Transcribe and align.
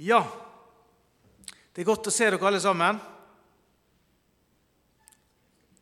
Ja, 0.00 0.22
det 1.74 1.82
er 1.82 1.84
godt 1.84 2.06
å 2.08 2.12
se 2.14 2.24
dere 2.24 2.46
alle 2.48 2.60
sammen. 2.62 2.96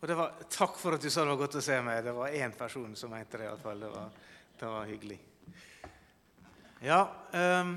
Og 0.01 0.15
var, 0.19 0.41
Takk 0.51 0.75
for 0.81 0.97
at 0.97 1.05
du 1.05 1.07
sa 1.07 1.23
det 1.23 1.31
var 1.31 1.39
godt 1.39 1.59
å 1.61 1.63
se 1.63 1.77
meg. 1.87 2.01
Det 2.03 2.15
var 2.17 2.35
én 2.35 2.55
person 2.59 2.97
som 2.99 3.15
mente 3.15 3.39
det. 3.39 3.47
i 3.47 3.51
alle 3.53 3.63
fall. 3.63 3.85
Det 3.85 3.93
var, 3.93 4.09
det 4.59 4.73
var 4.73 4.91
hyggelig. 4.91 5.21
Ja 6.83 6.99
um, 7.35 7.73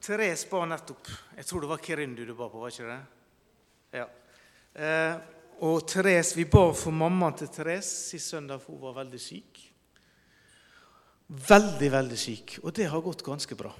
Therese 0.00 0.46
ba 0.48 0.62
nettopp 0.64 1.10
Jeg 1.36 1.44
tror 1.44 1.60
det 1.60 1.68
var 1.68 1.82
Kirindu 1.84 2.22
du 2.24 2.32
ba 2.32 2.46
på, 2.48 2.62
var 2.62 2.72
ikke 2.72 2.88
det? 2.88 3.00
Ja. 4.00 4.06
Uh, 4.76 5.16
og 5.64 5.88
Therese, 5.88 6.36
Vi 6.36 6.44
ba 6.44 6.66
for 6.76 6.92
mammaen 6.92 7.40
til 7.40 7.48
Therese 7.48 8.12
sist 8.12 8.36
søndag, 8.36 8.60
for 8.60 8.76
hun 8.76 8.90
var 8.90 9.00
veldig 9.02 9.20
syk. 9.20 9.69
Veldig, 11.30 11.90
veldig 11.92 12.18
syk. 12.18 12.56
Og 12.64 12.74
det 12.74 12.88
har 12.90 13.02
gått 13.04 13.22
ganske 13.22 13.54
bra. 13.54 13.70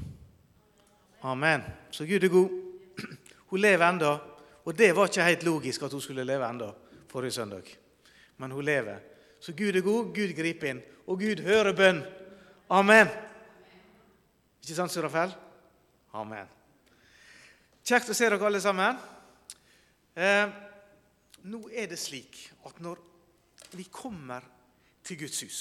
Amen. 1.27 1.65
Så 1.91 2.07
Gud 2.07 2.25
er 2.25 2.31
god. 2.31 2.53
Hun 3.51 3.61
lever 3.61 3.87
enda. 3.89 4.13
Og 4.65 4.77
det 4.77 4.93
var 4.95 5.11
ikke 5.11 5.27
helt 5.27 5.43
logisk 5.49 5.83
at 5.83 5.93
hun 5.93 6.03
skulle 6.05 6.25
leve 6.25 6.47
enda 6.47 6.69
forrige 7.09 7.33
søndag. 7.33 7.67
Men 8.37 8.53
hun 8.53 8.65
lever. 8.65 9.01
Så 9.41 9.53
Gud 9.57 9.77
er 9.77 9.81
god, 9.81 10.13
Gud 10.15 10.35
griper 10.37 10.69
inn, 10.71 10.83
og 11.07 11.19
Gud 11.19 11.41
hører 11.43 11.73
bønn. 11.73 12.03
Amen. 12.71 13.09
Ikke 14.61 14.77
sant, 14.77 14.93
Surafel? 14.93 15.33
Amen. 16.13 16.47
Kjekt 17.83 18.13
å 18.13 18.15
se 18.15 18.29
dere 18.29 18.47
alle 18.47 18.61
sammen. 18.63 19.01
Eh, 20.15 20.53
nå 21.49 21.63
er 21.73 21.89
det 21.91 21.99
slik 21.99 22.45
at 22.69 22.79
når 22.85 23.01
vi 23.73 23.89
kommer 23.91 24.45
til 25.03 25.23
Guds 25.25 25.41
hus, 25.41 25.61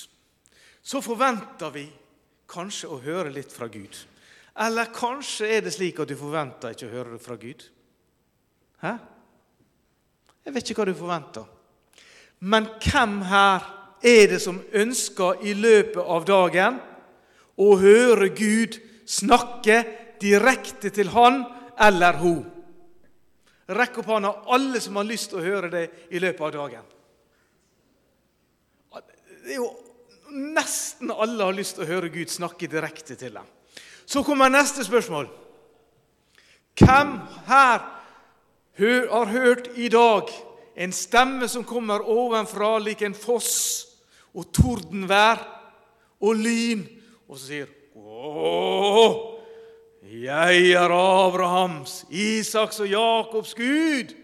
så 0.90 1.02
forventer 1.06 1.70
vi 1.74 1.84
kanskje 2.50 2.88
å 2.90 2.98
høre 3.04 3.30
litt 3.30 3.52
fra 3.54 3.68
Gud. 3.70 3.94
Eller 4.58 4.90
kanskje 4.90 5.46
er 5.54 5.62
det 5.62 5.74
slik 5.76 6.00
at 6.02 6.10
du 6.10 6.16
forventer 6.18 6.74
ikke 6.74 6.88
å 6.88 6.94
høre 6.96 7.12
det 7.14 7.22
fra 7.22 7.36
Gud. 7.38 7.62
Hæ? 8.81 8.94
Jeg 10.48 10.56
vet 10.56 10.72
ikke 10.72 10.81
hva 10.81 10.90
du 10.90 10.98
forventer. 10.98 11.46
Men 12.40 12.66
hvem 12.81 13.20
her 13.30 13.68
er 14.02 14.31
det 14.31 14.40
som 14.42 14.58
ønsker 14.73 15.44
i 15.46 15.54
løpet 15.54 16.02
av 16.02 16.26
dagen 16.26 16.80
å 17.59 17.68
høre 17.78 18.31
Gud 18.34 18.80
snakke 19.06 19.84
direkte 20.24 20.90
til 20.96 21.12
han 21.14 21.44
eller 21.78 22.18
hun? 22.24 22.40
Rekk 23.78 24.02
opp 24.02 24.09
hånda, 24.09 24.34
alle 24.50 24.81
som 24.81 24.98
har 24.98 25.06
lyst 25.06 25.30
til 25.30 25.44
å 25.44 25.46
høre 25.46 25.70
det 25.70 25.86
i 26.09 26.24
løpet 26.24 26.48
av 26.48 26.56
dagen. 26.56 26.90
Det 29.44 29.53
er 29.53 29.62
jo 29.62 29.70
Nesten 30.31 31.11
alle 31.11 31.47
har 31.47 31.55
lyst 31.55 31.77
til 31.77 31.85
å 31.85 31.89
høre 31.89 32.11
Gud 32.13 32.30
snakke 32.31 32.69
direkte 32.69 33.16
til 33.17 33.33
dem. 33.33 33.47
Så 34.09 34.23
kommer 34.25 34.49
neste 34.49 34.83
spørsmål. 34.85 35.30
Hvem 36.80 37.16
her 37.47 37.81
har 38.80 39.25
hørt 39.33 39.67
i 39.75 39.89
dag 39.91 40.30
en 40.80 40.94
stemme 40.95 41.47
som 41.52 41.66
kommer 41.67 42.05
ovenfra 42.07 42.77
lik 42.80 43.02
en 43.03 43.17
foss 43.17 43.85
og 44.31 44.47
tordenvær 44.55 45.41
og 46.23 46.39
lyn, 46.39 46.85
og 47.27 47.35
så 47.38 47.45
sier 47.50 47.75
Åh, 48.00 49.17
jeg 50.23 50.72
er 50.72 50.94
Abrahams, 50.95 52.05
Isaks 52.09 52.80
og 52.80 52.88
Jakobs 52.88 53.53
Gud. 53.57 54.16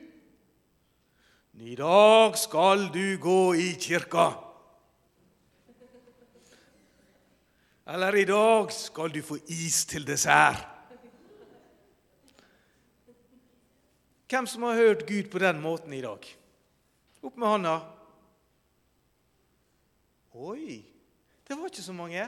I 1.59 1.75
dag 1.75 2.37
skal 2.39 2.87
du 2.93 3.17
gå 3.21 3.53
i 3.59 3.69
kirka. 3.79 4.44
Eller 7.85 8.15
i 8.15 8.25
dag 8.25 8.71
skal 8.73 9.13
du 9.13 9.21
få 9.21 9.37
is 9.47 9.83
til 9.85 10.07
dessert. 10.07 10.63
Hvem 14.29 14.47
som 14.49 14.63
har 14.65 14.79
hørt 14.79 15.05
Gud 15.07 15.29
på 15.31 15.39
den 15.39 15.61
måten 15.61 15.93
i 15.93 16.01
dag? 16.01 16.25
Opp 17.21 17.37
med 17.37 17.47
hånda. 17.47 17.75
Oi, 20.33 20.81
det 21.47 21.57
var 21.57 21.69
ikke 21.69 21.85
så 21.85 21.93
mange. 21.93 22.25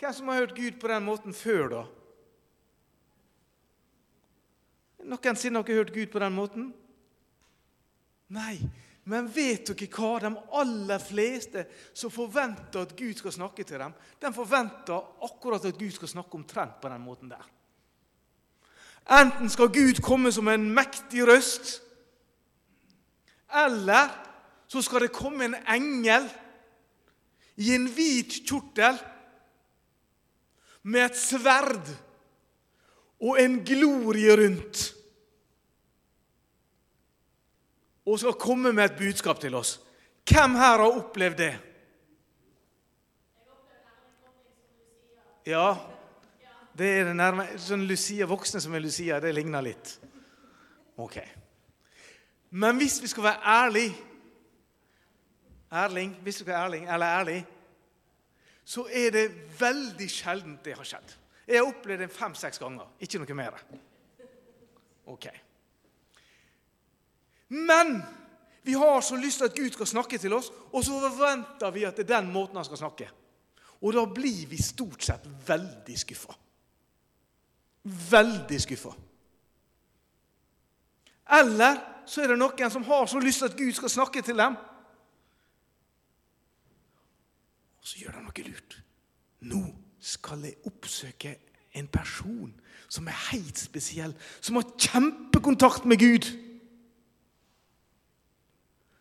Hvem 0.00 0.16
som 0.16 0.28
har 0.28 0.40
hørt 0.40 0.56
Gud 0.56 0.80
på 0.80 0.88
den 0.88 1.04
måten 1.04 1.36
før, 1.36 1.68
da? 1.68 1.82
Noensinne 5.04 5.60
har 5.60 5.68
dere 5.68 5.82
hørt 5.82 5.92
Gud 5.92 6.08
på 6.08 6.24
den 6.24 6.32
måten? 6.32 6.72
Nei. 8.32 8.56
Men 9.04 9.28
vet 9.28 9.68
dere 9.68 9.88
hva? 9.92 10.12
De 10.22 10.30
aller 10.60 11.02
fleste 11.02 11.66
som 11.92 12.12
forventer 12.12 12.86
at 12.86 12.94
Gud 12.96 13.18
skal 13.18 13.34
snakke 13.36 13.66
til 13.66 13.82
dem, 13.82 13.92
de 14.20 14.32
forventer 14.32 15.24
akkurat 15.26 15.64
at 15.68 15.78
Gud 15.78 15.92
skal 15.92 16.08
snakke 16.08 16.38
omtrent 16.38 16.80
på 16.80 16.88
den 16.88 17.04
måten 17.04 17.32
der. 17.32 17.44
Enten 19.04 19.50
skal 19.52 19.68
Gud 19.68 20.00
komme 20.00 20.32
som 20.32 20.48
en 20.48 20.70
mektig 20.72 21.26
røst, 21.28 21.82
eller 23.54 24.08
så 24.68 24.80
skal 24.82 25.04
det 25.04 25.12
komme 25.14 25.44
en 25.44 25.58
engel 25.68 26.24
i 27.60 27.74
en 27.76 27.84
hvit 27.92 28.40
kjortel 28.48 28.96
med 30.88 31.04
et 31.04 31.20
sverd 31.20 31.92
og 33.20 33.38
en 33.40 33.60
glorie 33.64 34.34
rundt. 34.40 34.88
Og 38.04 38.20
skal 38.20 38.36
komme 38.40 38.72
med 38.72 38.84
et 38.84 38.98
budskap 38.98 39.40
til 39.40 39.54
oss. 39.54 39.78
Hvem 40.28 40.56
her 40.60 40.78
har 40.80 40.88
opplevd 40.88 41.38
det? 41.40 41.52
Ja, 45.46 45.76
det 46.78 46.88
er 46.88 47.08
det 47.10 47.16
nærme, 47.16 47.46
sånn 47.60 47.84
Lucia, 47.88 48.26
Voksne 48.26 48.62
som 48.64 48.74
er 48.74 48.82
Lucia, 48.82 49.20
det 49.20 49.34
ligner 49.36 49.64
litt. 49.64 49.98
Ok. 50.96 51.18
Men 52.56 52.80
hvis 52.80 52.96
vi 53.02 53.10
skal 53.12 53.26
være 53.28 53.54
ærlige 53.54 53.94
Erling, 55.74 56.16
hvis 56.22 56.36
du 56.36 56.44
være 56.44 56.64
ærlig, 56.64 56.86
eller 56.92 57.06
ærlig, 57.06 57.46
så 58.64 58.86
er 58.92 59.10
det 59.10 59.60
veldig 59.60 60.10
sjeldent 60.10 60.64
det 60.64 60.76
har 60.76 60.86
skjedd. 60.86 61.14
Jeg 61.48 61.58
har 61.58 61.66
opplevd 61.66 62.04
det 62.04 62.10
fem-seks 62.14 62.60
ganger. 62.62 62.86
Ikke 63.02 63.18
noe 63.18 63.36
mer. 63.36 63.58
Ok. 65.10 65.26
Men 67.48 67.98
vi 68.64 68.72
har 68.72 69.00
så 69.04 69.16
lyst 69.16 69.42
til 69.42 69.50
at 69.50 69.56
Gud 69.56 69.70
skal 69.74 69.86
snakke 69.86 70.18
til 70.18 70.32
oss, 70.32 70.48
og 70.72 70.84
så 70.84 71.00
forventer 71.02 71.74
vi 71.74 71.84
at 71.84 71.96
det 71.96 72.06
er 72.06 72.16
den 72.20 72.32
måten 72.32 72.56
han 72.56 72.64
skal 72.64 72.80
snakke. 72.80 73.10
Og 73.84 73.92
da 73.92 74.06
blir 74.08 74.46
vi 74.48 74.62
stort 74.62 75.04
sett 75.04 75.28
veldig 75.46 75.98
skuffa 76.00 76.38
veldig 77.84 78.60
skuffa. 78.60 78.92
Eller 81.38 81.80
så 82.06 82.22
er 82.22 82.32
det 82.32 82.40
noen 82.40 82.72
som 82.72 82.84
har 82.88 83.06
så 83.08 83.20
lyst 83.20 83.42
til 83.42 83.50
at 83.50 83.58
Gud 83.58 83.72
skal 83.76 83.92
snakke 83.92 84.22
til 84.22 84.38
dem. 84.40 84.56
Og 87.80 87.88
så 87.88 88.00
gjør 88.00 88.18
de 88.18 88.24
noe 88.24 88.46
lurt. 88.48 88.78
Nå 89.44 89.62
skal 90.00 90.44
jeg 90.44 90.60
oppsøke 90.68 91.36
en 91.74 91.88
person 91.88 92.52
som 92.88 93.08
er 93.08 93.22
helt 93.32 93.58
spesiell, 93.58 94.12
som 94.40 94.60
har 94.60 94.68
kjempekontakt 94.78 95.88
med 95.88 96.00
Gud. 96.00 96.28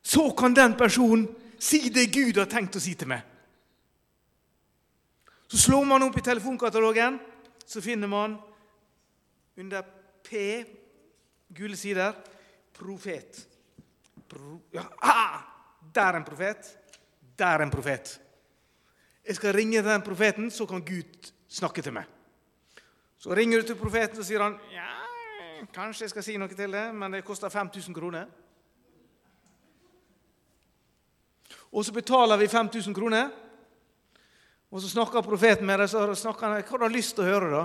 Så 0.03 0.31
kan 0.31 0.53
den 0.53 0.75
personen 0.77 1.27
si 1.59 1.89
det 1.89 2.09
Gud 2.11 2.37
har 2.37 2.49
tenkt 2.51 2.75
å 2.75 2.81
si 2.83 2.93
til 2.99 3.07
meg. 3.13 3.23
Så 5.47 5.61
slår 5.67 5.85
man 5.85 6.03
opp 6.03 6.17
i 6.17 6.25
telefonkatalogen, 6.25 7.19
så 7.65 7.81
finner 7.81 8.09
man 8.11 8.35
under 9.55 9.85
P, 10.25 10.63
gule 11.47 11.77
sider, 11.77 12.15
profet. 12.73 13.43
Pro, 14.27 14.57
ja, 14.73 14.83
ah, 14.97 15.39
der 15.93 16.09
er 16.09 16.19
en 16.19 16.25
profet. 16.25 16.71
Der 17.37 17.59
er 17.59 17.63
en 17.63 17.71
profet. 17.71 18.19
Jeg 19.23 19.35
skal 19.35 19.53
ringe 19.55 19.83
den 19.85 20.01
profeten, 20.01 20.51
så 20.51 20.65
kan 20.65 20.81
Gud 20.81 21.31
snakke 21.47 21.81
til 21.81 21.93
meg. 21.93 22.09
Så 23.17 23.31
ringer 23.35 23.61
du 23.61 23.67
til 23.67 23.79
profeten, 23.79 24.19
og 24.19 24.25
sier 24.25 24.41
han 24.43 24.57
ja, 24.73 24.89
kanskje 25.71 26.07
jeg 26.07 26.11
skal 26.11 26.25
si 26.25 26.35
noe 26.41 26.51
til 26.51 26.73
det, 26.75 26.87
men 26.91 27.13
det 27.13 27.23
koster 27.23 27.53
5000 27.53 27.95
kroner. 27.95 28.27
Og 31.73 31.85
så 31.85 31.93
betaler 31.93 32.37
vi 32.37 32.47
5000 32.47 32.93
kroner. 32.95 33.31
Og 34.73 34.81
så 34.81 34.89
snakker 34.89 35.25
profeten 35.25 35.65
med 35.65 35.81
deg, 35.81 35.89
så 35.89 36.05
snakker 36.17 36.47
han, 36.47 36.61
hva 36.61 36.77
har 36.77 36.89
du 36.89 36.95
lyst 36.95 37.15
til 37.17 37.25
å 37.25 37.29
høre. 37.29 37.49
da? 37.53 37.63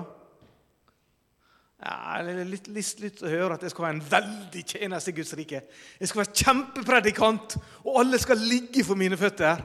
Ja, 1.79 1.95
jeg 2.19 2.35
har 2.35 2.49
litt 2.51 2.69
lyst 2.75 2.99
til 2.99 3.29
å 3.29 3.31
høre 3.31 3.55
at 3.55 3.63
jeg 3.63 3.71
skal 3.71 3.85
være 3.87 3.97
en 3.97 4.07
veldig 4.11 4.63
tjeneste 4.67 5.13
i 5.13 5.17
Guds 5.17 5.35
rike. 5.39 5.61
Jeg 6.01 6.11
skal 6.11 6.25
være 6.25 6.41
kjempepredikant, 6.43 7.57
og 7.85 8.01
alle 8.03 8.19
skal 8.21 8.43
ligge 8.43 8.85
for 8.85 8.99
mine 8.99 9.17
føtter. 9.17 9.63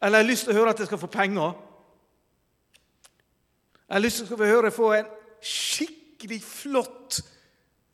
Eller 0.00 0.18
jeg 0.18 0.24
har 0.24 0.30
lyst 0.30 0.48
til 0.48 0.54
å 0.54 0.58
høre 0.58 0.74
at 0.74 0.80
jeg 0.82 0.88
skal 0.88 1.02
få 1.02 1.10
penger. 1.12 1.54
Jeg 3.84 3.94
har 3.94 4.04
lyst 4.06 4.24
til 4.24 4.40
å 4.40 4.50
høre 4.54 4.72
få 4.74 4.90
en 4.96 5.12
skikkelig 5.44 6.40
flott 6.42 7.20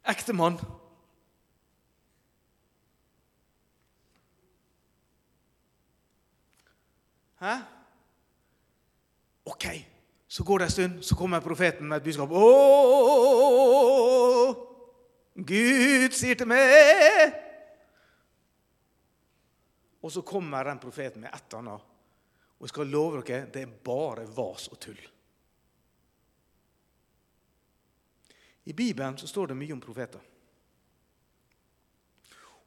ektemann. 0.09 0.61
Hæ? 7.41 7.59
Ok, 9.45 9.65
Så 10.27 10.45
går 10.45 10.59
det 10.59 10.65
en 10.65 10.71
stund, 10.71 11.03
så 11.03 11.17
kommer 11.17 11.41
profeten 11.41 11.89
med 11.89 11.97
et 11.97 12.05
budskap. 12.05 12.31
Å, 12.31 12.45
Gud 15.35 16.13
sier 16.15 16.37
til 16.39 16.47
meg 16.47 17.35
Og 20.03 20.13
så 20.13 20.23
kommer 20.23 20.65
den 20.65 20.79
profeten 20.79 21.21
med 21.25 21.35
et 21.35 21.43
eller 21.49 21.59
annet. 21.59 21.81
Og 22.59 22.67
jeg 22.67 22.73
skal 22.75 22.93
love 22.93 23.23
dere, 23.23 23.49
det 23.53 23.63
er 23.65 23.79
bare 23.85 24.27
vas 24.37 24.69
og 24.69 24.79
tull. 24.81 25.01
I 28.65 28.73
Bibelen 28.73 29.19
så 29.19 29.27
står 29.27 29.47
det 29.51 29.57
mye 29.59 29.73
om 29.75 29.81
profeter. 29.83 30.21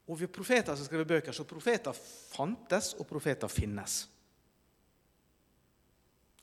Og 0.07 0.19
ved 0.19 0.27
profeter 0.33 0.75
som 0.75 0.85
skriver 0.85 1.07
bøker, 1.07 1.31
så 1.31 1.45
profeter 1.47 1.93
fantes, 1.95 2.93
og 2.99 3.07
profeter 3.07 3.47
finnes. 3.47 4.12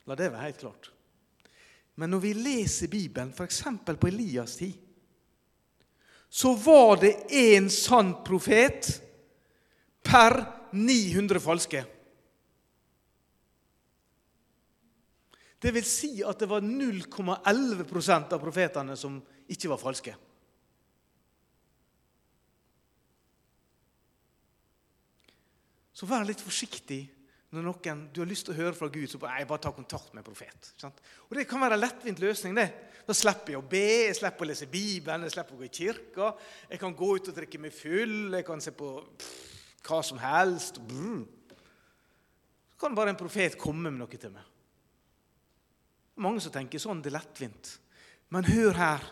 La 0.09 0.17
det 0.17 0.31
være 0.31 0.47
helt 0.49 0.61
klart. 0.63 0.91
Men 1.95 2.13
når 2.13 2.23
vi 2.23 2.33
leser 2.33 2.89
Bibelen, 2.89 3.33
f.eks. 3.35 3.63
på 3.85 4.09
Elias' 4.09 4.57
tid, 4.57 4.73
så 6.31 6.53
var 6.55 6.95
det 7.01 7.27
én 7.35 7.67
sann 7.69 8.13
profet 8.23 8.87
per 10.01 10.37
900 10.71 11.41
falske. 11.43 11.83
Det 15.61 15.73
vil 15.75 15.85
si 15.85 16.23
at 16.25 16.39
det 16.41 16.47
var 16.49 16.63
0,11% 16.65 18.33
av 18.33 18.39
profetene 18.41 18.95
som 18.97 19.19
ikke 19.51 19.69
var 19.69 19.81
falske. 19.81 20.15
Så 25.93 26.07
vær 26.09 26.25
litt 26.25 26.41
forsiktig 26.41 27.03
når 27.51 27.65
noen, 27.67 28.05
du 28.13 28.21
har 28.21 28.29
lyst 28.29 28.45
til 28.47 28.53
å 28.53 28.61
høre 28.61 28.77
fra 28.77 28.87
Gud, 28.87 29.09
så 29.11 29.19
bare, 29.19 29.43
bare 29.47 29.63
ta 29.65 29.73
kontakt 29.75 30.13
med 30.13 30.21
en 30.21 30.29
profet. 30.29 30.69
Og 31.27 31.35
Det 31.35 31.43
kan 31.49 31.59
være 31.59 31.75
en 31.75 31.83
lettvint 31.83 32.21
løsning. 32.23 32.55
det. 32.55 32.69
Da 33.07 33.13
slipper 33.17 33.51
jeg 33.51 33.59
å 33.59 33.67
be, 33.67 34.07
jeg 34.07 34.15
slipper 34.15 34.45
å 34.45 34.47
lese 34.47 34.71
Bibelen, 34.71 35.25
jeg 35.25 35.33
slipper 35.33 35.55
å 35.55 35.59
gå 35.59 35.67
i 35.67 35.75
kirka. 35.75 36.35
Jeg 36.69 36.79
kan 36.79 36.95
gå 36.95 37.15
ut 37.17 37.27
og 37.27 37.35
drikke 37.35 37.59
meg 37.59 37.73
full, 37.75 38.31
jeg 38.31 38.45
kan 38.45 38.61
se 38.61 38.71
på 38.71 39.03
pff, 39.03 39.27
hva 39.83 39.99
som 40.03 40.17
helst. 40.21 40.79
Så 40.79 42.77
kan 42.79 42.95
bare 42.95 43.11
en 43.11 43.19
profet 43.19 43.57
komme 43.59 43.91
med 43.91 43.99
noe 43.99 44.21
til 44.21 44.31
meg. 44.31 44.47
Mange 46.21 46.39
som 46.39 46.53
tenker 46.53 46.79
sånn, 46.79 47.01
det 47.01 47.11
er 47.11 47.19
lettvint. 47.19 47.79
Men 48.31 48.47
hør 48.47 48.77
her. 48.77 49.03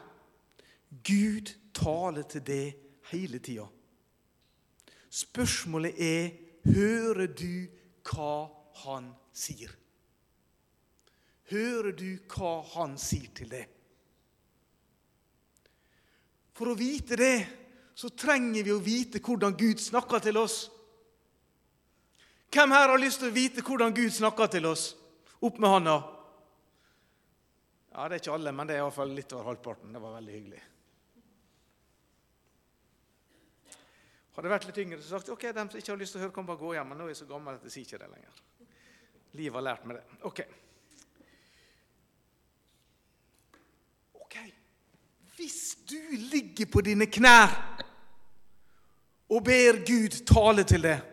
Gud 1.04 1.52
taler 1.76 2.24
til 2.24 2.42
deg 2.46 2.80
hele 3.12 3.40
tida. 3.44 3.68
Spørsmålet 5.10 6.00
er 6.00 6.32
hører 6.70 7.28
du 7.28 7.68
hva 8.10 8.50
han 8.84 9.12
sier. 9.36 9.72
Hører 11.50 11.96
du 11.98 12.10
hva 12.30 12.60
han 12.76 12.98
sier 13.02 13.30
til 13.38 13.50
deg? 13.52 13.66
For 16.54 16.74
å 16.74 16.78
vite 16.78 17.16
det 17.16 17.36
så 18.00 18.12
trenger 18.16 18.64
vi 18.64 18.72
å 18.72 18.84
vite 18.84 19.22
hvordan 19.24 19.56
Gud 19.60 19.82
snakker 19.82 20.22
til 20.24 20.38
oss. 20.40 20.70
Hvem 22.50 22.72
her 22.74 22.92
har 22.94 23.02
lyst 23.02 23.22
til 23.22 23.30
å 23.30 23.36
vite 23.36 23.64
hvordan 23.66 23.94
Gud 23.96 24.14
snakker 24.16 24.50
til 24.52 24.70
oss? 24.70 24.94
Opp 25.44 25.60
med 25.60 25.70
hånda. 25.70 25.98
Ja, 27.94 28.08
Det 28.08 28.16
er 28.16 28.22
ikke 28.22 28.36
alle, 28.38 28.54
men 28.56 28.68
det 28.68 28.76
er 28.78 28.84
iallfall 28.84 29.12
litt 29.14 29.34
over 29.36 29.52
halvparten. 29.52 29.94
Det 29.94 30.02
var 30.02 30.16
veldig 30.16 30.36
hyggelig. 30.36 30.62
Hadde 34.40 34.48
det 34.48 34.54
vært 34.54 34.66
litt 34.70 34.78
yngre, 34.80 34.98
så 35.04 35.18
sagt 35.18 35.30
ok, 35.34 35.42
de 35.52 35.64
som 35.68 35.80
ikke 35.82 35.92
har 35.92 35.98
lyst 36.00 36.14
til 36.16 36.22
å 36.22 36.24
høre, 36.24 36.32
kan 36.32 36.46
bare 36.48 36.62
gå 36.62 36.70
hjem. 36.72 36.88
Men 36.88 37.02
nå 37.02 37.04
er 37.04 37.10
jeg 37.12 37.18
så 37.20 37.26
gammel 37.28 37.58
at 37.58 37.66
jeg 37.68 37.74
sier 37.74 37.90
ikke 37.90 37.98
det 38.00 38.08
lenger. 38.08 38.38
Livet 39.36 39.58
har 39.58 39.66
lært 39.66 39.90
meg 39.90 39.98
det. 39.98 40.04
Ok. 40.30 40.40
Ok. 44.24 44.38
Hvis 45.36 45.60
du 45.92 46.00
ligger 46.32 46.72
på 46.72 46.86
dine 46.88 47.10
knær 47.12 47.52
og 49.28 49.44
ber 49.44 49.84
Gud 49.84 50.22
tale 50.32 50.64
til 50.72 50.88
deg 50.88 51.04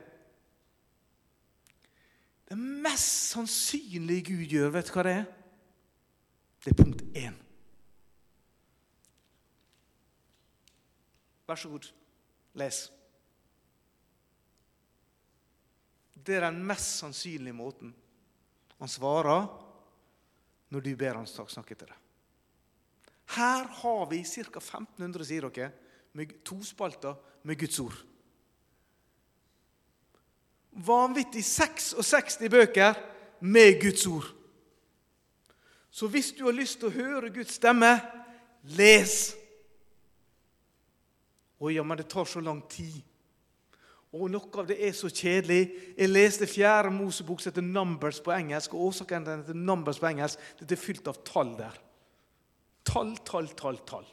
Det 2.46 2.62
mest 2.62 3.32
sannsynlige 3.34 4.28
Gud 4.31 4.55
gjør, 4.55 4.70
vet 4.78 4.87
du 4.87 4.94
hva 4.94 5.08
det 5.08 5.17
er? 5.19 5.31
Det 6.62 6.70
er 6.70 6.78
punkt 6.78 7.02
én. 7.11 7.40
Vær 11.50 11.58
så 11.58 11.75
god, 11.75 11.90
les. 12.55 12.87
Det 16.26 16.34
er 16.34 16.49
den 16.49 16.64
mest 16.67 16.99
sannsynlige 17.00 17.55
måten. 17.55 17.94
Han 18.81 18.90
svarer 18.90 19.46
når 20.75 20.82
du 20.82 20.90
ber 20.99 21.20
han 21.20 21.28
snakke 21.28 21.75
til 21.75 21.87
deg. 21.87 21.96
Her 23.37 23.67
har 23.81 24.05
vi 24.11 24.23
ca. 24.26 24.61
1500 24.61 25.26
sier 25.26 25.49
dere, 25.49 25.73
med 26.17 26.38
to 26.46 26.58
spalter 26.64 27.17
med 27.44 27.58
Guds 27.61 27.78
ord. 27.82 27.96
Vanvittig 30.87 31.44
66 31.44 32.38
bøker 32.50 32.96
med 33.40 33.81
Guds 33.82 34.06
ord. 34.06 34.28
Så 35.90 36.08
hvis 36.12 36.32
du 36.37 36.44
har 36.44 36.56
lyst 36.56 36.81
til 36.81 36.90
å 36.90 36.96
høre 36.96 37.32
Guds 37.32 37.56
stemme, 37.56 37.94
les. 38.76 39.34
Å 41.56 41.73
ja, 41.73 41.84
men 41.87 41.96
det 41.96 42.08
tar 42.12 42.28
så 42.28 42.43
lang 42.44 42.61
tid. 42.69 43.00
Og 44.16 44.30
noe 44.32 44.60
av 44.60 44.68
det 44.68 44.78
er 44.82 44.94
så 44.96 45.10
kjedelig. 45.12 45.60
Jeg 45.98 46.10
leste 46.10 46.48
Fjerde 46.48 46.92
Mosebok 46.94 47.42
som 47.42 47.52
heter 47.52 47.64
Numbers 47.64 48.20
på 48.24 48.32
engelsk. 48.34 48.74
og 48.74 48.88
Årsaken 48.88 49.26
til 49.26 49.42
heter 49.42 49.58
Numbers 49.58 50.00
på 50.00 50.08
engelsk 50.10 50.42
det 50.60 50.72
er 50.72 50.80
fylt 50.80 51.08
av 51.10 51.20
tall 51.26 51.52
der. 51.58 51.76
Tall, 52.86 53.16
tall, 53.26 53.48
tall, 53.58 53.78
tall. 53.86 54.06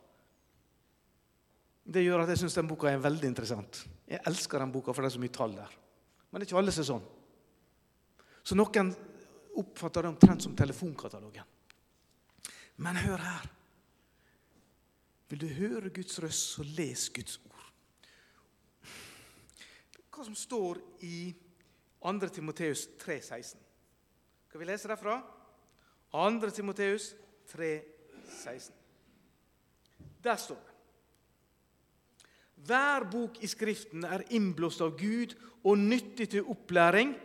Det 1.83 2.03
gjør 2.03 2.23
at 2.23 2.31
jeg 2.31 2.43
syns 2.43 2.55
den 2.57 2.69
boka 2.69 2.89
er 2.89 3.01
veldig 3.03 3.27
interessant. 3.27 3.83
Jeg 4.07 4.21
elsker 4.27 4.61
den 4.61 4.71
boka, 4.73 4.93
for 4.93 5.03
det 5.03 5.11
er 5.11 5.15
så 5.17 5.23
mye 5.23 5.35
tall 5.35 5.55
der. 5.57 5.73
Men 6.29 6.39
det 6.39 6.45
er 6.45 6.51
ikke 6.51 6.61
alle 6.61 6.73
som 6.73 6.83
er 6.83 6.89
sånn. 6.89 7.09
Så 8.43 8.57
noen 8.57 8.93
oppfatter 9.61 10.03
det 10.03 10.13
omtrent 10.13 10.45
som 10.45 10.55
telefonkatalogen. 10.57 11.49
Men 12.81 12.99
hør 13.03 13.21
her. 13.21 13.49
Vil 15.29 15.43
du 15.43 15.49
høre 15.57 15.91
Guds 15.93 16.19
røst, 16.23 16.55
så 16.55 16.65
les 16.77 17.07
Guds 17.13 17.39
ord 17.45 17.52
hva 20.13 20.25
som 20.25 20.35
står 20.37 20.79
i 21.05 21.33
2. 22.03 22.29
Timoteus 22.33 22.87
3,16. 23.01 23.57
Skal 24.47 24.61
vi 24.61 24.67
lese 24.69 24.89
derfra? 24.91 25.17
2. 26.13 26.51
Timoteus 26.53 27.13
3,16. 27.51 28.71
Der 30.23 30.35
står 30.39 30.59
det 30.61 30.71
Hver 32.67 33.03
bok 33.11 33.41
i 33.43 33.47
Skriften 33.47 34.05
er 34.07 34.23
innblåst 34.31 34.81
av 34.85 34.93
Gud 34.99 35.33
og 35.67 35.79
nyttig 35.79 36.29
til 36.31 36.47
opplæring, 36.47 37.15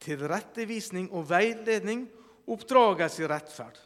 til 0.00 0.20
rettevisning 0.28 1.08
og 1.16 1.30
veiledning, 1.30 2.04
oppdragelse 2.46 3.22
i 3.24 3.30
rettferd. 3.30 3.78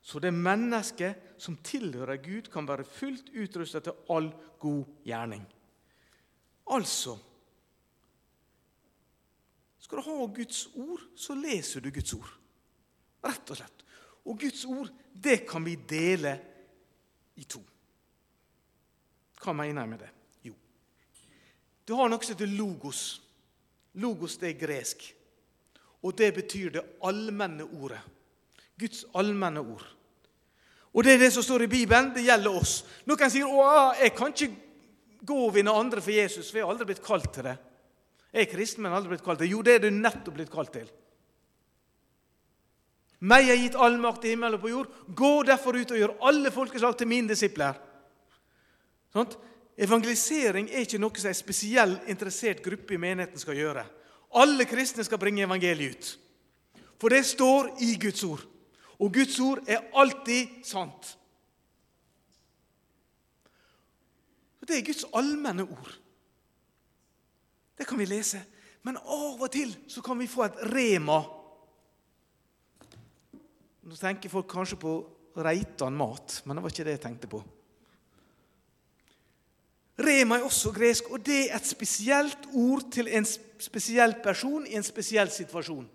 Så 0.00 0.22
det 0.22 0.32
mennesket 0.32 1.34
som 1.42 1.58
tilhører 1.60 2.22
Gud, 2.22 2.48
kan 2.52 2.68
være 2.68 2.86
fullt 2.88 3.28
utrustet 3.34 3.84
til 3.84 3.98
all 4.08 4.30
god 4.62 4.84
gjerning. 5.04 5.44
Altså 6.66 7.18
Skal 9.78 10.00
du 10.00 10.02
ha 10.02 10.26
Guds 10.34 10.64
ord, 10.74 11.02
så 11.14 11.34
leser 11.38 11.80
du 11.80 11.92
Guds 11.94 12.14
ord. 12.16 12.30
Rett 13.22 13.50
og 13.54 13.58
slett. 13.60 13.84
Og 14.26 14.40
Guds 14.40 14.64
ord, 14.66 14.88
det 15.14 15.44
kan 15.46 15.62
vi 15.62 15.76
dele 15.78 16.32
i 17.38 17.44
to. 17.46 17.60
Hva 19.38 19.54
mener 19.54 19.84
jeg 19.84 19.92
med 19.92 20.02
det? 20.02 20.10
Jo, 20.48 20.56
du 21.86 21.94
har 21.94 22.10
noe 22.10 22.26
som 22.26 22.34
heter 22.34 22.50
logos. 22.50 23.04
Logos 24.02 24.34
det 24.42 24.50
er 24.50 24.58
gresk. 24.58 25.06
Og 26.02 26.18
det 26.18 26.32
betyr 26.34 26.74
det 26.74 26.84
allmenne 27.06 27.68
ordet. 27.78 28.02
Guds 28.78 29.04
allmenne 29.14 29.62
ord. 29.62 29.86
Og 30.96 31.04
det 31.04 31.14
er 31.14 31.18
det 31.26 31.32
som 31.32 31.44
står 31.44 31.66
i 31.66 31.70
Bibelen. 31.70 32.10
Det 32.14 32.24
gjelder 32.24 32.58
oss. 32.58 32.80
Noen 33.06 33.30
sier 33.30 33.54
at 33.62 34.02
jeg 34.02 34.14
kan 34.16 34.34
ikke 34.34 34.65
gå 35.26 35.38
og 35.46 35.54
vinne 35.56 35.74
andre 35.74 36.02
for 36.02 36.14
Jesus, 36.14 36.52
Vi 36.54 36.60
har 36.60 36.70
aldri 36.70 36.92
blitt 36.92 37.04
kalt 37.04 37.32
til 37.34 37.48
det. 37.48 37.56
Jeg 38.32 38.46
er 38.46 38.52
kristen, 38.52 38.82
men 38.84 38.92
aldri 38.92 39.14
blitt 39.14 39.24
kalt 39.24 39.40
til 39.40 39.48
det. 39.48 39.52
Jo, 39.52 39.62
det 39.64 39.74
er 39.74 39.84
du 39.84 39.90
nettopp 39.90 40.34
blitt 40.36 40.52
kalt 40.52 40.72
til. 40.74 40.88
Meg 43.26 43.48
er 43.48 43.56
gitt 43.56 43.78
all 43.80 43.96
makt 43.98 44.26
i 44.26 44.34
himmelen 44.34 44.58
og 44.58 44.62
på 44.62 44.70
jord. 44.70 44.90
Gå 45.08 45.32
derfor 45.48 45.78
ut 45.78 45.92
og 45.94 46.00
gjør 46.00 46.16
alle 46.28 46.52
folkeslag 46.52 46.98
til 46.98 47.08
mine 47.08 47.30
disipler. 47.32 47.78
Sånn? 49.14 49.30
Evangelisering 49.76 50.68
er 50.72 50.84
ikke 50.84 51.00
noe 51.00 51.20
som 51.20 51.30
en 51.30 51.36
spesiell 51.36 51.96
interessert 52.12 52.62
gruppe 52.64 52.96
i 52.96 53.00
menigheten 53.00 53.40
skal 53.40 53.56
gjøre. 53.56 53.84
Alle 54.36 54.66
kristne 54.68 55.04
skal 55.04 55.20
bringe 55.20 55.44
evangeliet 55.44 55.96
ut. 55.96 56.12
For 57.00 57.12
det 57.12 57.24
står 57.28 57.74
i 57.84 57.94
Guds 58.00 58.24
ord. 58.24 58.44
Og 59.00 59.12
Guds 59.12 59.36
ord 59.44 59.60
er 59.68 59.84
alltid 59.96 60.60
sant. 60.64 61.16
Det 64.66 64.78
er 64.78 64.86
Guds 64.86 65.06
allmenne 65.14 65.62
ord. 65.62 65.92
Det 67.78 67.86
kan 67.86 67.98
vi 67.98 68.08
lese. 68.08 68.42
Men 68.86 68.98
av 69.02 69.42
og 69.42 69.50
til 69.52 69.72
så 69.90 70.02
kan 70.02 70.18
vi 70.18 70.28
få 70.30 70.46
et 70.46 70.62
rema. 70.72 71.20
Nå 73.86 73.98
tenker 73.98 74.32
folk 74.32 74.48
kanskje 74.50 74.78
på 74.82 74.96
Reitan 75.36 75.94
mat, 75.94 76.40
men 76.44 76.56
det 76.56 76.64
var 76.64 76.72
ikke 76.72 76.86
det 76.86 76.96
jeg 76.96 77.02
tenkte 77.02 77.30
på. 77.30 77.42
Rema 80.00 80.38
er 80.38 80.46
også 80.46 80.72
gresk, 80.76 81.10
og 81.12 81.22
det 81.24 81.46
er 81.46 81.56
et 81.56 81.68
spesielt 81.68 82.48
ord 82.52 82.84
til 82.92 83.08
en 83.08 83.26
spesiell 83.26 84.16
person 84.24 84.66
i 84.68 84.76
en 84.76 84.84
spesiell 84.84 85.30
situasjon. 85.32 85.86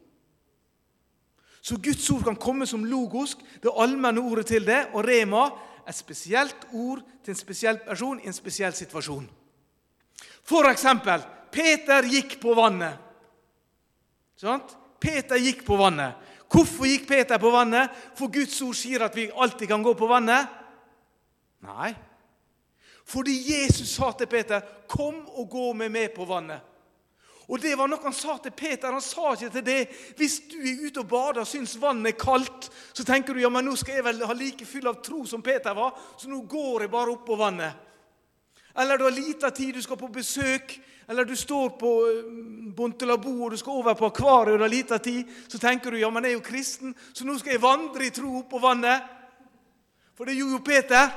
Så 1.62 1.78
Guds 1.78 2.10
ord 2.10 2.24
kan 2.26 2.40
komme 2.42 2.66
som 2.66 2.86
logosk, 2.86 3.42
det 3.62 3.74
allmenne 3.78 4.22
ordet 4.22 4.48
til 4.50 4.66
det, 4.66 4.88
og 4.94 5.06
rema 5.06 5.46
et 5.88 5.96
spesielt 5.96 6.68
ord 6.74 7.02
til 7.24 7.34
en 7.34 7.40
spesiell 7.40 7.80
person 7.86 8.20
i 8.20 8.28
en 8.28 8.36
spesiell 8.36 8.74
situasjon. 8.74 9.28
For 10.44 10.70
eksempel 10.72 11.24
Peter 11.52 12.06
gikk 12.08 12.38
på 12.42 12.54
vannet. 12.58 12.98
Sånn? 14.40 14.64
Peter 15.02 15.40
gikk 15.42 15.66
på 15.66 15.78
vannet. 15.80 16.18
Hvorfor 16.52 16.88
gikk 16.90 17.08
Peter 17.10 17.40
på 17.40 17.52
vannet? 17.54 17.92
For 18.18 18.32
Guds 18.32 18.58
ord 18.66 18.76
sier 18.78 19.06
at 19.06 19.16
vi 19.16 19.30
alltid 19.32 19.70
kan 19.72 19.84
gå 19.84 19.94
på 19.98 20.10
vannet? 20.10 20.50
Nei. 21.64 21.94
Fordi 23.08 23.34
Jesus 23.52 23.90
sa 23.96 24.12
til 24.12 24.28
Peter, 24.28 24.62
'Kom 24.88 25.28
og 25.28 25.50
gå 25.50 25.74
med 25.74 25.90
meg 25.90 26.14
på 26.14 26.26
vannet'. 26.26 26.71
Og 27.52 27.60
Det 27.60 27.74
var 27.76 27.90
noe 27.92 28.00
han 28.06 28.16
sa 28.16 28.38
til 28.40 28.54
Peter. 28.56 28.94
Han 28.96 29.04
sa 29.04 29.34
ikke 29.36 29.50
til 29.58 29.66
det 29.68 29.80
hvis 30.20 30.38
du 30.48 30.56
er 30.62 30.86
ute 30.88 31.02
og 31.04 31.10
bader 31.12 31.42
og 31.44 31.50
syns 31.50 31.76
vannet 31.82 32.14
er 32.14 32.20
kaldt, 32.20 32.70
så 32.96 33.04
tenker 33.04 33.36
du 33.36 33.42
ja, 33.44 33.50
men 33.52 33.68
nå 33.68 33.76
skal 33.80 33.98
jeg 33.98 34.06
vel 34.08 34.24
ha 34.24 34.36
like 34.38 34.68
full 34.68 34.88
av 34.88 35.02
tro 35.04 35.26
som 35.28 35.44
Peter 35.44 35.76
var, 35.76 35.98
så 36.16 36.32
nå 36.32 36.40
går 36.48 36.86
jeg 36.86 36.94
bare 36.94 37.12
opp 37.12 37.26
på 37.28 37.36
vannet. 37.40 37.90
Eller 38.80 38.98
du 38.98 39.04
har 39.04 39.12
lita 39.12 39.52
tid, 39.52 39.76
du 39.76 39.84
skal 39.84 40.00
på 40.00 40.08
besøk, 40.16 40.78
eller 41.12 41.28
du 41.28 41.36
står 41.36 41.74
på 41.76 41.90
eh, 42.08 42.30
Bontelabo 42.72 43.34
og 43.44 43.52
du 43.52 43.58
skal 43.60 43.82
over 43.82 43.98
på 44.00 44.08
akvariet 44.08 44.54
og 44.54 44.62
du 44.62 44.64
har 44.64 44.72
lita 44.72 45.02
tid, 45.04 45.28
så 45.52 45.60
tenker 45.60 45.92
du 45.92 46.00
ja, 46.00 46.08
men 46.08 46.24
jeg 46.24 46.38
er 46.38 46.40
jo 46.40 46.46
kristen, 46.46 46.96
så 47.12 47.28
nå 47.28 47.36
skal 47.42 47.58
jeg 47.58 47.66
vandre 47.66 48.08
i 48.08 48.14
tro 48.16 48.32
opp 48.40 48.48
på 48.54 48.64
vannet. 48.64 49.12
For 50.16 50.30
det 50.30 50.38
gjorde 50.40 50.56
jo 50.56 50.64
Peter. 50.64 51.12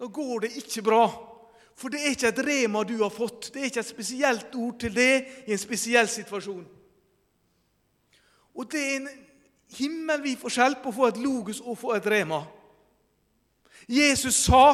Da 0.00 0.08
går 0.08 0.46
det 0.46 0.54
ikke 0.62 0.86
bra. 0.88 1.04
For 1.74 1.90
det 1.90 2.00
er 2.00 2.14
ikke 2.14 2.30
et 2.30 2.42
rema 2.46 2.84
du 2.86 2.96
har 3.02 3.10
fått. 3.10 3.50
Det 3.52 3.60
er 3.60 3.70
ikke 3.70 3.82
et 3.82 3.90
spesielt 3.90 4.54
ord 4.54 4.78
til 4.80 4.94
det 4.94 5.12
i 5.46 5.54
en 5.54 5.60
spesiell 5.60 6.08
situasjon. 6.08 6.64
Og 8.54 8.68
det 8.70 8.82
er 8.82 8.96
en 9.00 9.08
himmelvid 9.74 10.38
forskjell 10.42 10.78
på 10.82 10.92
å 10.92 10.96
få 10.98 11.08
et 11.10 11.22
logos 11.22 11.60
og 11.64 11.78
få 11.80 11.96
et 11.96 12.06
rema. 12.06 12.44
Jesus 13.90 14.36
sa 14.46 14.64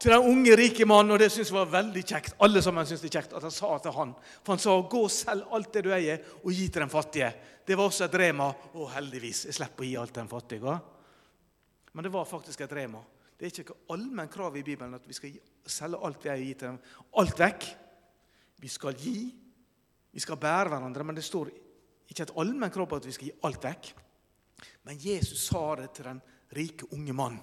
til 0.00 0.12
den 0.12 0.28
unge, 0.30 0.54
rike 0.56 0.86
mannen, 0.86 1.14
og 1.14 1.20
det 1.20 1.30
synes 1.32 1.50
jeg 1.50 1.56
var 1.56 1.70
veldig 1.72 2.02
kjekt 2.04 2.36
Alle 2.44 2.62
sammen 2.62 2.86
synes 2.86 3.02
det 3.02 3.08
er 3.10 3.18
kjekt 3.18 3.34
at 3.36 3.44
han 3.46 3.54
sa 3.54 3.78
til 3.82 3.94
han. 3.96 4.14
For 4.44 4.52
han 4.52 4.62
sa 4.62 4.76
'Gå 4.82 5.02
og 5.04 5.10
selg 5.10 5.46
alt 5.50 5.72
det 5.72 5.84
du 5.84 5.90
eier, 5.92 6.18
og 6.44 6.52
gi 6.52 6.68
til 6.68 6.82
den 6.82 6.90
fattige'. 6.90 7.32
Det 7.66 7.76
var 7.76 7.84
også 7.84 8.04
et 8.04 8.14
rema. 8.14 8.54
Å, 8.74 8.88
heldigvis. 8.94 9.44
Jeg 9.46 9.54
slipper 9.54 9.84
å 9.84 9.86
gi 9.86 9.96
alt 9.96 10.12
til 10.12 10.20
den 10.20 10.28
fattige. 10.28 10.80
Men 11.92 12.04
det 12.04 12.12
var 12.12 12.24
faktisk 12.24 12.60
et 12.60 12.72
rema. 12.72 12.98
Det 13.38 13.46
er 13.46 13.64
ikke 13.64 13.76
allmenn 13.90 14.30
krav 14.30 14.56
i 14.56 14.62
Bibelen 14.66 14.94
at 14.94 15.06
vi 15.08 15.16
skal 15.16 15.34
selge 15.66 16.00
alt 16.06 16.22
vi 16.24 16.30
har 16.30 16.42
gitt 16.42 16.60
til 16.62 16.70
dem. 16.70 16.78
Alt 17.18 17.40
vekk. 17.40 17.66
Vi 18.62 18.70
skal 18.70 18.94
gi. 18.98 19.16
Vi 20.14 20.22
skal 20.22 20.38
bære 20.40 20.70
hverandre, 20.70 21.04
men 21.04 21.16
det 21.18 21.24
står 21.26 21.50
ikke 22.08 22.28
et 22.28 22.36
allmenn 22.38 22.72
krav 22.72 22.86
på 22.88 23.00
at 23.00 23.08
vi 23.08 23.14
skal 23.16 23.30
gi 23.30 23.38
alt 23.48 23.66
vekk. 23.66 23.90
Men 24.86 25.00
Jesus 25.00 25.48
sa 25.48 25.64
det 25.80 25.90
til 25.96 26.06
den 26.06 26.22
rike 26.54 26.86
unge 26.94 27.16
mannen. 27.16 27.42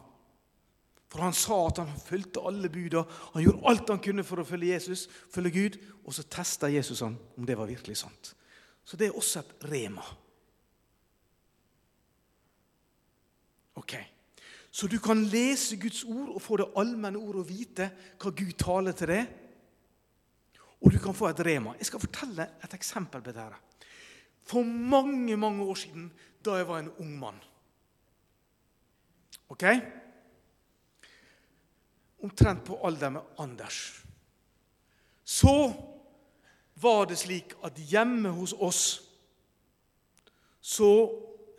For 1.11 1.25
han 1.25 1.35
sa 1.35 1.57
at 1.67 1.81
han 1.81 1.91
fulgte 1.99 2.39
alle 2.47 2.69
buda. 2.71 3.03
Han 3.33 3.43
gjorde 3.43 3.67
alt 3.67 3.89
han 3.91 3.99
kunne 4.03 4.23
for 4.23 4.39
å 4.39 4.47
følge 4.47 4.71
Jesus, 4.71 5.09
følge 5.33 5.51
Gud. 5.51 5.77
Og 6.07 6.15
så 6.15 6.23
testa 6.23 6.69
Jesus 6.71 7.03
han 7.03 7.17
om 7.35 7.47
det 7.47 7.57
var 7.59 7.67
virkelig 7.67 7.97
sant. 7.99 8.31
Så 8.87 8.95
det 8.97 9.09
er 9.09 9.17
også 9.19 9.43
et 9.43 9.65
rema. 9.67 10.05
Ok. 13.81 13.97
Så 14.71 14.87
du 14.87 14.97
kan 15.03 15.19
lese 15.27 15.75
Guds 15.75 16.03
ord 16.07 16.29
og 16.31 16.41
få 16.41 16.57
det 16.61 16.69
allmenne 16.79 17.19
ordet 17.19 17.43
og 17.43 17.49
vite 17.49 17.89
hva 18.21 18.31
Gud 18.31 18.53
taler 18.59 18.95
til 18.95 19.11
deg. 19.11 19.33
Og 20.81 20.93
du 20.93 20.97
kan 21.03 21.15
få 21.15 21.27
et 21.29 21.41
rema. 21.45 21.75
Jeg 21.77 21.91
skal 21.91 22.01
fortelle 22.01 22.47
et 22.63 22.73
eksempel 22.73 23.21
på 23.21 23.33
dette. 23.35 23.59
For 24.47 24.63
mange, 24.63 25.35
mange 25.37 25.63
år 25.63 25.75
siden, 25.77 26.07
da 26.41 26.55
jeg 26.57 26.67
var 26.67 26.79
en 26.81 26.93
ung 26.99 27.17
mann 27.19 27.41
Ok? 29.51 29.63
Omtrent 32.23 32.63
på 32.63 32.77
alder 32.87 33.09
med 33.09 33.21
Anders. 33.37 34.05
Så 35.23 35.73
var 36.79 37.05
det 37.05 37.17
slik 37.19 37.53
at 37.63 37.75
hjemme 37.75 38.31
hos 38.31 38.53
oss 38.53 38.83
så 40.61 40.87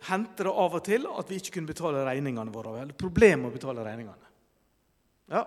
hendte 0.09 0.45
det 0.45 0.51
av 0.51 0.77
og 0.77 0.83
til 0.85 1.07
at 1.09 1.29
vi 1.31 1.39
ikke 1.39 1.57
kunne 1.57 1.69
betale 1.69 2.05
regningene 2.07 2.53
våre. 2.53 2.77
Hadde 2.81 2.97
problemer 2.99 3.45
med 3.45 3.53
å 3.53 3.57
betale 3.57 3.85
regningene. 3.85 4.31
Ja, 5.31 5.43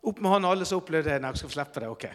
Opp 0.00 0.20
med 0.20 0.30
han 0.32 0.44
alle 0.48 0.64
som 0.64 0.80
opplevde 0.80 1.12
det. 1.12 1.20
Nei, 1.20 1.32
jeg 1.34 1.42
skal 1.42 1.52
slippe 1.52 1.82
det. 1.82 1.88
Ok. 1.92 2.06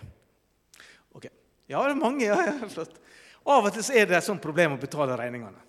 Ok. 1.14 1.28
Ja, 1.70 1.84
det 1.84 1.94
er 1.94 2.00
mange. 2.00 2.26
ja, 2.26 2.38
flott. 2.74 2.98
Av 3.46 3.68
og 3.68 3.76
til 3.76 3.92
er 3.94 4.10
det 4.10 4.18
et 4.18 4.26
sånt 4.26 4.42
problem 4.42 4.74
å 4.74 4.82
betale 4.82 5.18
regningene. 5.20 5.62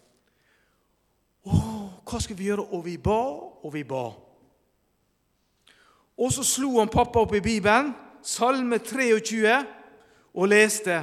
Åh, 1.47 1.91
hva 2.09 2.21
skal 2.23 2.39
vi 2.39 2.49
gjøre? 2.49 2.65
Og 2.73 2.87
vi 2.87 2.97
ba, 2.99 3.21
og 3.61 3.75
vi 3.75 3.85
ba. 3.87 4.07
Og 6.17 6.33
så 6.33 6.45
slo 6.49 6.79
han 6.79 6.89
pappa 6.89 7.21
opp 7.27 7.35
i 7.37 7.45
Bibelen, 7.45 7.93
Salme 8.25 8.81
23, 8.81 9.59
og 10.35 10.49
leste 10.49 10.97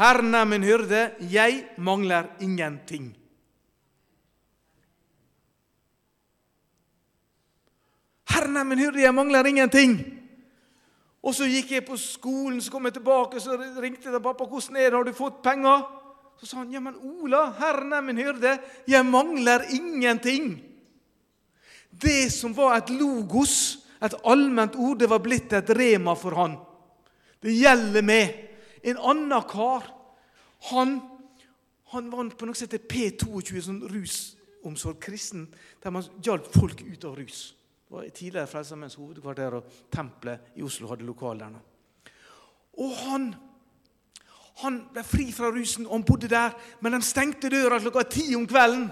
Herren 0.00 0.34
er 0.34 0.48
min 0.48 0.64
hyrde, 0.66 1.02
jeg 1.30 1.60
mangler 1.78 2.32
ingenting. 2.42 3.12
Herren 8.30 8.56
neimen, 8.56 8.78
hør, 8.78 8.90
hyrde, 8.90 9.02
jeg 9.02 9.14
mangler 9.14 9.46
ingenting. 9.46 9.96
Og 11.26 11.34
så 11.34 11.46
gikk 11.50 11.72
jeg 11.72 11.86
på 11.86 11.96
skolen, 11.98 12.60
så 12.62 12.70
kom 12.70 12.86
jeg 12.86 12.98
tilbake, 12.98 13.40
så 13.42 13.56
ringte 13.82 14.10
jeg 14.10 14.22
pappa. 14.22 14.44
'Hvordan 14.44 14.76
er 14.76 14.90
det, 14.90 14.96
har 14.98 15.04
du 15.04 15.12
fått 15.12 15.42
penger?' 15.42 15.86
Så 16.38 16.46
sa 16.46 16.56
han, 16.56 16.72
'Ja, 16.72 16.80
men 16.80 16.94
Ola, 16.96 17.50
Herren 17.58 17.92
er 17.92 18.00
min 18.00 18.18
hyrde, 18.18 18.58
jeg 18.88 19.06
mangler 19.06 19.62
ingenting.' 19.70 20.62
Det 22.02 22.32
som 22.32 22.56
var 22.56 22.76
et 22.76 22.90
logos, 22.90 23.78
et 24.02 24.14
allment 24.24 24.76
ord, 24.76 24.98
det 24.98 25.10
var 25.10 25.18
blitt 25.18 25.52
et 25.52 25.70
rema 25.70 26.14
for 26.14 26.30
han. 26.30 26.58
Det 27.42 27.54
gjelder 27.56 28.02
meg. 28.02 28.34
En 28.84 28.98
annen 28.98 29.42
kar, 29.48 29.86
han, 30.70 31.00
han 31.92 32.12
var 32.12 32.28
på 32.36 32.46
noe 32.46 32.54
som 32.54 32.68
heter 32.68 32.84
P22, 32.84 33.62
sånn 33.64 33.80
rusomsorg, 33.88 35.00
kristen, 35.00 35.48
der 35.82 35.90
man 35.90 36.04
hjalp 36.22 36.52
folk 36.52 36.82
ut 36.84 37.04
av 37.04 37.16
rus. 37.16 37.54
Det 37.86 37.94
var 37.94 38.08
tidligere 38.10 38.46
Frelsesarmeens 38.50 38.94
hovedkvarter, 38.98 39.54
og 39.54 39.64
tempelet 39.94 40.58
i 40.58 40.62
Oslo 40.66 40.88
hadde 40.90 41.06
lokal 41.06 41.38
der. 41.38 41.58
Og 42.82 42.94
han, 43.04 43.28
han 44.62 44.80
ble 44.92 45.04
fri 45.06 45.28
fra 45.32 45.52
rusen, 45.54 45.86
og 45.86 45.92
han 46.00 46.06
bodde 46.08 46.28
der, 46.28 46.56
men 46.82 46.96
de 46.96 47.02
stengte 47.06 47.50
døra 47.52 47.78
klokka 47.78 48.02
ti 48.10 48.34
om 48.34 48.46
kvelden. 48.50 48.88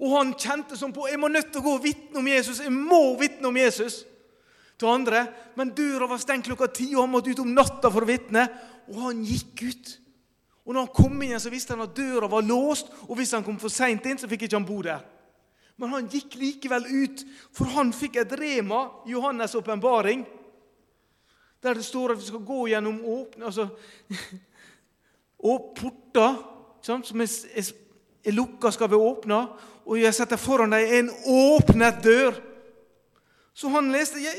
Og 0.00 0.16
han 0.16 0.34
kjente 0.34 0.78
som 0.80 0.92
på 0.96 1.06
jeg 1.06 1.20
må 1.20 1.28
nødt 1.28 1.52
til 1.52 1.60
å 1.60 1.66
gå 1.68 1.76
og 1.76 1.84
vitne 1.84 2.18
om 2.18 2.28
Jesus. 2.28 2.62
Jeg 2.64 2.72
må 2.72 3.14
vitne 3.20 3.50
om 3.50 3.56
Jesus 3.56 4.00
til 4.80 4.88
andre. 4.88 5.26
Men 5.60 5.74
døra 5.76 6.08
var 6.08 6.22
stengt 6.22 6.48
klokka 6.48 6.70
ti, 6.72 6.88
og 6.94 7.04
han 7.04 7.12
måtte 7.12 7.30
ut 7.30 7.42
om 7.44 7.54
natta 7.54 7.92
for 7.92 8.06
å 8.06 8.08
vitne. 8.08 8.46
Og 8.90 9.02
han 9.04 9.20
gikk 9.28 9.66
ut. 9.68 9.92
Og 10.64 10.72
når 10.74 10.86
han 10.86 10.94
kom 10.96 11.22
inn, 11.26 11.36
så 11.40 11.52
visste 11.52 11.76
han 11.76 11.84
at 11.84 11.94
døra 11.96 12.30
var 12.32 12.46
låst, 12.46 12.90
og 13.06 13.16
hvis 13.18 13.36
han 13.36 13.44
kom 13.44 13.60
for 13.60 13.72
seint 13.72 14.06
inn, 14.08 14.18
så 14.18 14.28
fikk 14.30 14.48
ikke 14.48 14.56
han 14.56 14.68
bo 14.68 14.80
der. 14.86 15.04
Men 15.80 15.94
han 15.94 16.08
gikk 16.12 16.34
likevel 16.36 16.84
ut, 16.84 17.22
for 17.56 17.70
han 17.72 17.94
fikk 17.96 18.18
et 18.20 18.32
rema, 18.36 18.82
Johannes' 19.08 19.56
åpenbaring, 19.56 20.26
der 21.64 21.78
det 21.78 21.84
står 21.86 22.12
at 22.12 22.20
vi 22.20 22.26
skal 22.28 22.42
gå 22.44 22.66
gjennom 22.68 22.98
åpne 23.04 23.48
altså, 23.48 23.66
og 25.50 25.72
porter 25.76 26.36
som 26.84 27.00
er, 27.20 27.32
er, 27.56 27.72
er 28.24 28.36
lukka, 28.36 28.72
skal 28.72 28.92
vi 28.92 29.00
åpne. 29.00 29.40
Og 29.88 30.00
jeg 30.00 30.16
setter 30.16 30.40
foran 30.40 30.76
deg 30.76 30.94
en 30.98 31.10
åpnet 31.32 32.04
dør. 32.04 32.36
Så 33.56 33.72
han 33.72 33.88
leste 33.92 34.20
jeg, 34.20 34.36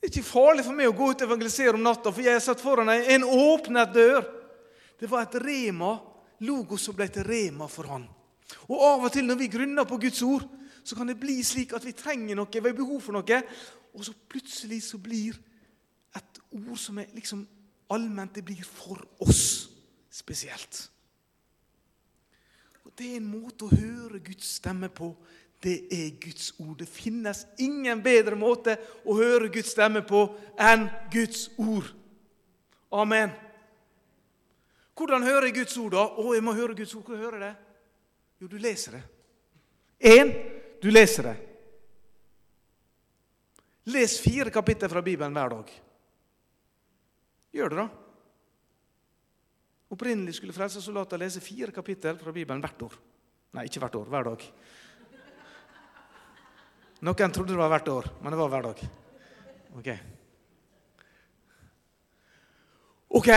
Det 0.00 0.08
er 0.08 0.12
ikke 0.14 0.28
farlig 0.28 0.64
for 0.64 0.76
meg 0.76 0.88
å 0.88 0.96
gå 0.96 1.10
ut 1.10 1.20
og 1.20 1.26
evangelisere 1.28 1.76
om 1.76 1.82
natta, 1.84 2.12
for 2.12 2.24
jeg 2.24 2.36
har 2.36 2.44
satt 2.44 2.60
foran 2.60 2.88
deg 2.88 3.08
en 3.16 3.24
åpnet 3.24 3.92
dør. 3.92 4.24
Det 5.00 5.08
var 5.08 5.26
et 5.26 5.40
rema, 5.40 5.98
logo 6.44 6.76
som 6.80 6.96
ble 6.96 7.08
til 7.12 7.24
rema 7.24 7.68
for 7.68 7.88
han. 7.92 8.08
Og 8.68 8.82
Av 8.86 9.06
og 9.06 9.12
til 9.12 9.26
når 9.26 9.38
vi 9.40 9.50
grunner 9.52 9.88
på 9.88 9.98
Guds 10.00 10.22
ord, 10.26 10.46
så 10.84 10.96
kan 10.96 11.10
det 11.10 11.20
bli 11.20 11.40
slik 11.44 11.74
at 11.76 11.84
vi 11.84 11.92
trenger 11.96 12.38
noe, 12.38 12.48
vi 12.50 12.68
har 12.70 12.76
behov 12.76 13.00
for 13.04 13.16
noe, 13.16 13.40
og 13.94 14.04
så 14.06 14.14
plutselig 14.28 14.82
så 14.86 15.00
blir 15.02 15.36
et 16.16 16.40
ord 16.56 16.78
som 16.78 16.98
er 16.98 17.10
liksom 17.14 17.44
allment, 17.90 18.34
det 18.34 18.44
blir 18.46 18.62
for 18.64 19.02
oss 19.22 19.68
spesielt. 20.10 20.90
Og 22.84 22.92
Det 22.98 23.12
er 23.12 23.20
en 23.20 23.30
måte 23.30 23.66
å 23.66 23.74
høre 23.74 24.22
Guds 24.24 24.56
stemme 24.58 24.88
på. 24.88 25.12
Det 25.62 25.76
er 25.92 26.16
Guds 26.20 26.54
ord. 26.58 26.78
Det 26.80 26.88
finnes 26.88 27.44
ingen 27.60 28.02
bedre 28.02 28.36
måte 28.36 28.78
å 29.04 29.14
høre 29.18 29.50
Guds 29.52 29.74
stemme 29.74 30.02
på 30.02 30.24
enn 30.58 30.88
Guds 31.12 31.50
ord. 31.60 31.90
Amen. 32.90 33.30
Hvordan 34.96 35.22
hører 35.22 35.48
jeg 35.48 35.60
Guds 35.60 35.76
ord, 35.80 35.92
da? 35.94 36.06
Å, 36.08 36.32
jeg 36.34 36.44
må 36.44 36.54
høre 36.56 36.74
Guds 36.76 36.94
ord. 36.96 37.04
Hvordan 37.04 37.22
hører 37.24 37.36
jeg 37.38 37.46
det? 37.46 37.69
Jo, 38.40 38.48
du 38.48 38.56
leser 38.58 38.96
det. 38.96 39.02
Én, 40.00 40.32
du 40.80 40.88
leser 40.90 41.28
det. 41.28 41.36
Les 43.92 44.20
fire 44.20 44.52
kapitler 44.52 44.88
fra 44.88 45.02
Bibelen 45.04 45.34
hver 45.36 45.52
dag. 45.52 45.72
Gjør 47.52 47.72
det, 47.72 47.82
da. 47.82 47.88
Opprinnelig 49.90 50.36
skulle 50.38 50.54
frelsessoldater 50.54 51.20
lese 51.20 51.42
fire 51.42 51.74
kapittel 51.74 52.16
fra 52.20 52.32
Bibelen 52.32 52.62
hvert 52.62 52.86
år. 52.86 52.96
Nei, 53.58 53.66
ikke 53.66 53.82
hvert 53.82 53.98
år. 53.98 54.08
Hver 54.14 54.28
dag. 54.30 54.46
Noen 57.00 57.34
trodde 57.34 57.52
det 57.52 57.60
var 57.60 57.72
hvert 57.72 57.92
år, 57.92 58.08
men 58.22 58.32
det 58.32 58.40
var 58.40 58.54
hver 58.54 58.66
dag. 58.70 58.82
Ok. 59.80 59.92
Ok, 63.20 63.30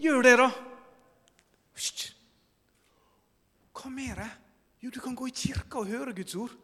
gjør 0.00 0.22
det, 0.24 0.36
da. 0.40 0.50
Hysj. 1.76 2.15
Hva 3.86 3.92
mer? 3.94 4.18
Jo, 4.82 4.90
du 4.90 4.98
kan 4.98 5.14
gå 5.14 5.28
i 5.30 5.30
kirka 5.30 5.78
og 5.78 5.86
høre 5.86 6.10
Guds 6.10 6.34
ord. 6.34 6.54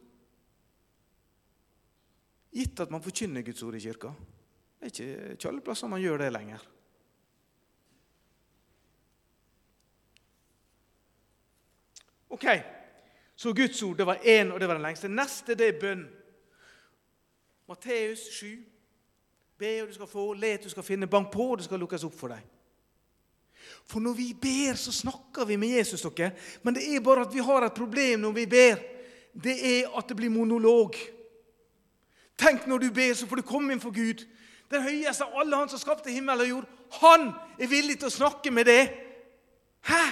Gitt 2.51 2.81
at 2.83 2.91
man 2.91 3.03
forkynner 3.05 3.45
Guds 3.47 3.63
ord 3.63 3.77
i 3.79 3.83
kirka. 3.85 4.11
Det 4.81 4.89
er 4.89 4.91
ikke, 4.91 5.29
ikke 5.37 5.49
alle 5.53 5.63
plasser 5.63 5.91
man 5.93 6.03
gjør 6.03 6.19
det 6.19 6.33
lenger. 6.35 6.65
Ok, 12.35 12.47
Så 13.37 13.55
Guds 13.55 13.83
ord 13.83 13.97
det 13.97 14.07
var 14.07 14.19
én, 14.27 14.51
og 14.53 14.61
det 14.61 14.69
var 14.69 14.75
den 14.75 14.83
lengste. 14.83 15.09
Neste 15.09 15.55
det 15.55 15.69
er 15.69 15.81
bønn. 15.81 16.03
Matteus 17.69 18.27
7. 18.35 18.59
Be, 19.59 19.83
og 19.83 19.89
du 19.89 19.95
skal 19.95 20.11
få. 20.11 20.33
Let, 20.35 20.65
du 20.65 20.71
skal 20.75 20.83
finne. 20.83 21.07
Bank 21.07 21.31
på, 21.33 21.53
og 21.53 21.59
det 21.59 21.71
skal 21.71 21.79
lukkes 21.79 22.05
opp 22.05 22.19
for 22.19 22.35
deg. 22.35 22.52
For 23.93 24.01
når 24.01 24.15
vi 24.17 24.31
ber, 24.33 24.77
så 24.81 24.93
snakker 24.93 25.45
vi 25.45 25.59
med 25.61 25.75
Jesus, 25.77 26.03
dere. 26.03 26.33
Men 26.63 26.75
det 26.75 26.87
er 26.89 27.05
bare 27.05 27.27
at 27.27 27.35
vi 27.35 27.45
har 27.45 27.67
et 27.67 27.77
problem 27.77 28.23
når 28.25 28.33
vi 28.33 28.47
ber. 28.49 28.81
Det 29.33 29.57
er 29.69 29.99
at 29.99 30.09
det 30.09 30.17
blir 30.17 30.33
monolog. 30.33 30.97
Tenk 32.41 32.65
når 32.67 32.79
du 32.79 32.89
ber, 32.91 33.13
så 33.15 33.29
får 33.29 33.43
du 33.43 33.49
komme 33.49 33.75
inn 33.75 33.83
for 33.83 33.93
Gud. 33.93 34.25
Den 34.73 34.87
høyeste 34.87 35.27
av 35.27 35.37
alle, 35.43 35.61
han 35.61 35.69
som 35.69 35.81
skapte 35.81 36.13
himmel 36.13 36.41
og 36.41 36.49
jord, 36.49 36.71
han 37.03 37.29
er 37.59 37.69
villig 37.69 37.99
til 38.01 38.09
å 38.09 38.15
snakke 38.17 38.53
med 38.55 38.69
deg. 38.69 38.97
Hæ? 39.85 40.03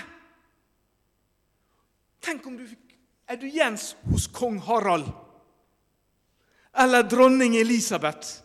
Tenk 2.21 2.47
om 2.47 2.61
du 2.61 2.69
Er 3.31 3.37
du 3.39 3.47
Jens 3.47 3.95
hos 4.11 4.27
kong 4.27 4.59
Harald? 4.59 5.07
Eller 6.75 7.03
dronning 7.03 7.55
Elisabeth? 7.57 8.43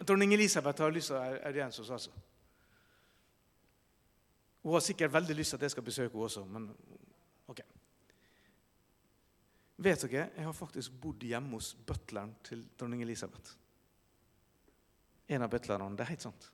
Dronning 0.00 0.32
Elisabeth 0.34 0.80
har 0.80 0.94
lyst 0.94 1.12
til 1.12 1.18
å 1.18 1.20
være 1.20 1.58
Jens 1.58 1.76
hos, 1.78 1.90
altså. 1.90 2.10
Hun 4.64 4.72
har 4.72 4.84
sikkert 4.84 5.12
veldig 5.12 5.36
lyst 5.36 5.52
til 5.52 5.60
at 5.60 5.66
jeg 5.66 5.74
skal 5.74 5.84
besøke 5.84 6.14
henne 6.14 6.24
også, 6.24 6.44
men 6.48 6.70
ok. 7.52 7.60
Vet 9.84 10.06
dere, 10.06 10.30
jeg 10.32 10.46
har 10.46 10.56
faktisk 10.56 10.94
bodd 11.02 11.26
hjemme 11.28 11.58
hos 11.58 11.74
butleren 11.86 12.32
til 12.46 12.62
dronning 12.78 13.02
Elisabeth. 13.04 13.58
En 15.28 15.44
av 15.44 15.52
butlerne. 15.52 15.90
Det 15.92 16.06
er 16.06 16.14
helt 16.14 16.24
sant. 16.24 16.48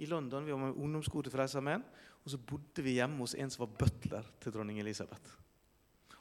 I 0.00 0.08
London 0.08 0.46
vi 0.46 0.54
var 0.54 0.62
med 0.62 0.80
ungdomsskole 0.80 1.26
til 1.26 1.34
Frelsesarmeen, 1.34 1.84
og 2.24 2.32
så 2.32 2.40
bodde 2.40 2.84
vi 2.84 2.96
hjemme 2.96 3.20
hos 3.20 3.36
en 3.36 3.52
som 3.52 3.66
var 3.66 3.76
butler 3.82 4.32
til 4.40 4.54
dronning 4.54 4.80
Elisabeth. 4.80 5.36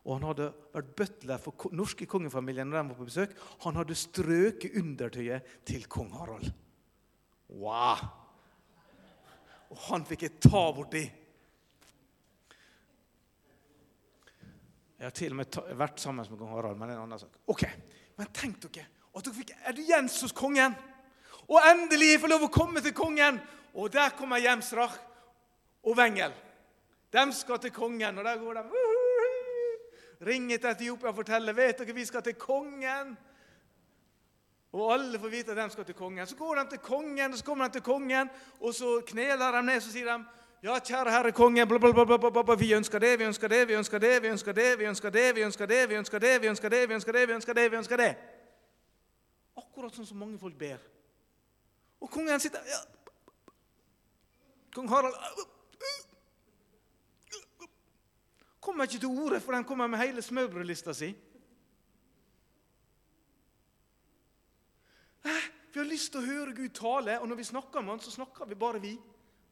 Og 0.03 0.17
han 0.17 0.27
hadde 0.27 0.49
vært 0.73 0.91
butler 0.97 1.39
for 1.43 1.71
norske 1.75 2.07
kongefamilien 2.09 2.67
når 2.67 2.81
de 2.81 2.91
var 2.91 2.99
på 2.99 3.07
besøk. 3.07 3.35
Han 3.63 3.79
hadde 3.79 3.95
strøket 3.99 4.75
undertøyet 4.79 5.55
til 5.67 5.87
kong 5.91 6.11
Harald. 6.15 6.51
Wow! 7.47 8.03
Og 9.69 9.81
han 9.89 10.05
fikk 10.07 10.25
jeg 10.25 10.39
ta 10.43 10.63
borti. 10.73 11.03
Jeg 14.99 15.07
har 15.07 15.15
til 15.15 15.31
og 15.31 15.39
med 15.39 15.57
vært 15.79 16.01
sammen 16.03 16.27
med 16.27 16.39
kong 16.41 16.51
Harald, 16.51 16.77
men 16.77 16.89
det 16.89 16.95
er 16.95 16.99
en 16.99 17.05
annen 17.07 17.21
sak. 17.21 17.37
Ok, 17.47 17.63
Men 18.19 18.31
tenk 18.35 18.59
dere 18.65 18.83
at 19.15 19.25
dere 19.25 19.33
fikk 19.33 19.53
audiens 19.71 20.17
hos 20.21 20.35
kongen. 20.35 20.75
Og 21.47 21.63
endelig 21.71 22.19
får 22.19 22.31
lov 22.33 22.45
å 22.45 22.51
komme 22.53 22.83
til 22.83 22.93
kongen! 22.93 23.39
Og 23.79 23.87
der 23.93 24.11
kommer 24.17 24.41
Jemsrach 24.41 24.97
og 25.87 25.95
Wengel. 25.97 26.33
De 27.13 27.23
skal 27.33 27.61
til 27.63 27.71
kongen, 27.73 28.17
og 28.19 28.27
der 28.27 28.41
går 28.41 28.59
de 28.59 28.89
ringer 30.27 30.57
til 30.57 30.69
Etiopia 30.69 31.09
og 31.09 31.15
forteller 31.15 31.55
vet 31.55 31.79
dere, 31.79 31.95
vi 31.95 32.05
skal 32.05 32.23
til 32.25 32.35
kongen. 32.39 33.15
Og 34.75 34.91
alle 34.93 35.19
får 35.19 35.31
vite 35.31 35.55
at 35.55 35.61
de 35.63 35.69
skal 35.73 35.87
til 35.87 35.97
kongen. 35.97 36.27
Så 36.27 36.35
går 36.35 36.59
de 36.59 36.65
til 36.75 36.83
kongen, 36.83 37.31
og 37.31 37.37
så 37.39 37.45
kommer 37.45 37.67
de 37.67 37.79
til 37.79 37.85
kongen, 37.87 38.29
og 38.59 38.75
så 38.75 38.99
kneler 39.07 39.55
de 39.55 39.63
ned 39.65 39.81
så 39.81 39.93
sier 39.93 40.11
de, 40.11 40.38
ja, 40.63 40.79
kjære 40.79 41.11
herre 41.11 41.31
konge, 41.31 41.65
bla, 41.65 41.77
bla, 41.79 42.05
bla, 42.05 42.43
bla, 42.43 42.55
vi 42.55 42.73
ønsker 42.73 42.99
det, 42.99 43.19
vi 43.19 43.25
ønsker 43.25 43.47
det, 43.47 43.67
vi 43.67 43.73
ønsker 43.73 43.99
det, 43.99 44.21
vi 44.21 44.27
ønsker 44.27 44.53
det, 44.53 44.79
vi 44.79 44.85
ønsker 44.85 45.09
det, 45.11 45.35
vi 45.35 45.43
ønsker 45.43 45.67
det, 45.67 45.89
vi 45.89 45.95
ønsker 45.95 46.19
det, 46.19 46.41
vi 46.41 46.47
ønsker 46.47 46.69
det, 46.69 46.89
vi 46.89 46.93
ønsker 46.93 47.13
det, 47.13 47.27
vi 47.27 47.33
ønsker 47.33 47.53
det, 47.53 47.71
vi 47.71 47.77
ønsker 47.77 47.97
det. 47.97 48.09
Akkurat 49.59 49.95
sånn 49.95 50.07
som 50.07 50.19
mange 50.19 50.39
folk 50.39 50.57
ber. 50.59 50.81
Og 51.99 52.11
kongen 52.11 52.39
sitter 52.39 52.63
ja. 52.67 52.79
Kong 54.75 54.89
Harald 54.91 55.15
kommer 58.59 58.85
ikke 58.85 58.99
til 58.99 59.07
orde, 59.07 59.39
for 59.41 59.55
den 59.55 59.63
kommer 59.65 59.87
med 59.87 59.99
hele 59.99 60.21
smørbrødlista 60.21 60.93
si. 60.93 61.09
Vi 65.73 65.79
har 65.79 65.87
lyst 65.87 66.11
til 66.11 66.21
å 66.21 66.25
høre 66.25 66.53
Gud 66.53 66.69
tale, 66.77 67.19
og 67.19 67.27
når 67.29 67.39
vi 67.39 67.47
snakker 67.49 67.81
med 67.81 67.95
han, 67.95 68.03
så 68.03 68.11
snakker 68.11 68.45
vi 68.49 68.57
bare 68.59 68.81
vi. 68.81 68.93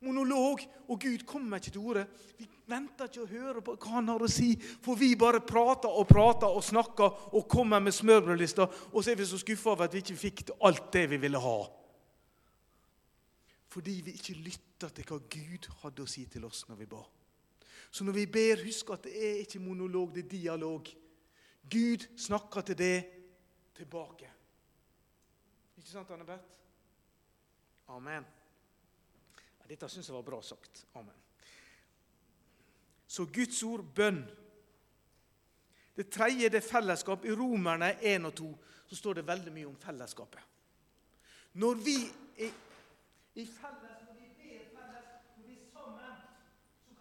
Monolog. 0.05 0.61
Og 0.87 0.99
Gud 1.01 1.25
kommer 1.25 1.57
ikke 1.57 1.73
til 1.73 1.81
orde. 1.81 2.05
Vi 2.37 2.47
venter 2.69 3.09
ikke 3.09 3.23
å 3.23 3.31
høre 3.31 3.63
på 3.65 3.75
hva 3.77 3.95
han 3.97 4.11
har 4.11 4.23
å 4.23 4.29
si, 4.31 4.51
for 4.57 4.99
vi 4.99 5.15
bare 5.19 5.41
prater 5.41 5.89
og 5.89 6.07
prater 6.09 6.51
og 6.51 6.65
snakker 6.65 7.33
og 7.33 7.47
kommer 7.49 7.81
med 7.83 7.95
smørbrødlista, 7.95 8.67
og 8.91 9.01
så 9.01 9.11
er 9.11 9.19
vi 9.19 9.27
så 9.27 9.39
skuffa 9.41 9.73
over 9.73 9.87
at 9.87 9.95
vi 9.95 10.03
ikke 10.03 10.21
fikk 10.21 10.45
alt 10.67 10.91
det 10.93 11.07
vi 11.13 11.21
ville 11.21 11.41
ha. 11.41 11.57
Fordi 13.73 13.99
vi 14.05 14.15
ikke 14.17 14.37
lytta 14.41 14.89
til 14.95 15.07
hva 15.07 15.19
Gud 15.31 15.67
hadde 15.83 16.05
å 16.05 16.09
si 16.09 16.25
til 16.31 16.45
oss 16.47 16.63
når 16.69 16.81
vi 16.81 16.89
ba. 16.91 17.03
Så 17.91 18.03
når 18.03 18.17
vi 18.19 18.25
ber, 18.31 18.63
husk 18.65 18.89
at 18.93 19.05
det 19.07 19.13
er 19.15 19.43
ikke 19.43 19.63
monolog, 19.63 20.13
det 20.15 20.25
er 20.25 20.33
dialog. 20.33 20.89
Gud 21.67 22.07
snakker 22.19 22.67
til 22.67 22.77
det 22.79 22.97
tilbake. 23.77 24.31
Ikke 25.77 25.89
sant, 25.89 26.11
Anne 26.11 26.25
Beth? 26.27 26.43
Amen. 27.87 28.25
Dette 29.67 29.89
syns 29.91 30.07
jeg 30.07 30.15
var 30.15 30.25
bra 30.27 30.41
sagt. 30.41 30.85
Amen. 30.95 31.15
Så 33.07 33.25
Guds 33.25 33.63
ord, 33.63 33.83
bønn. 33.95 34.21
Det 35.97 36.09
tredje 36.13 36.49
det 36.53 36.61
er 36.61 36.67
fellesskap. 36.67 37.25
I 37.25 37.35
Romerne 37.35 37.95
1 38.01 38.29
og 38.29 38.35
2 38.37 38.53
så 38.87 38.99
står 38.99 39.19
det 39.19 39.27
veldig 39.27 39.53
mye 39.55 39.67
om 39.67 39.75
fellesskapet. 39.81 40.43
Når 41.57 41.83
vi 41.83 41.97
er 42.37 42.53
i 43.37 43.45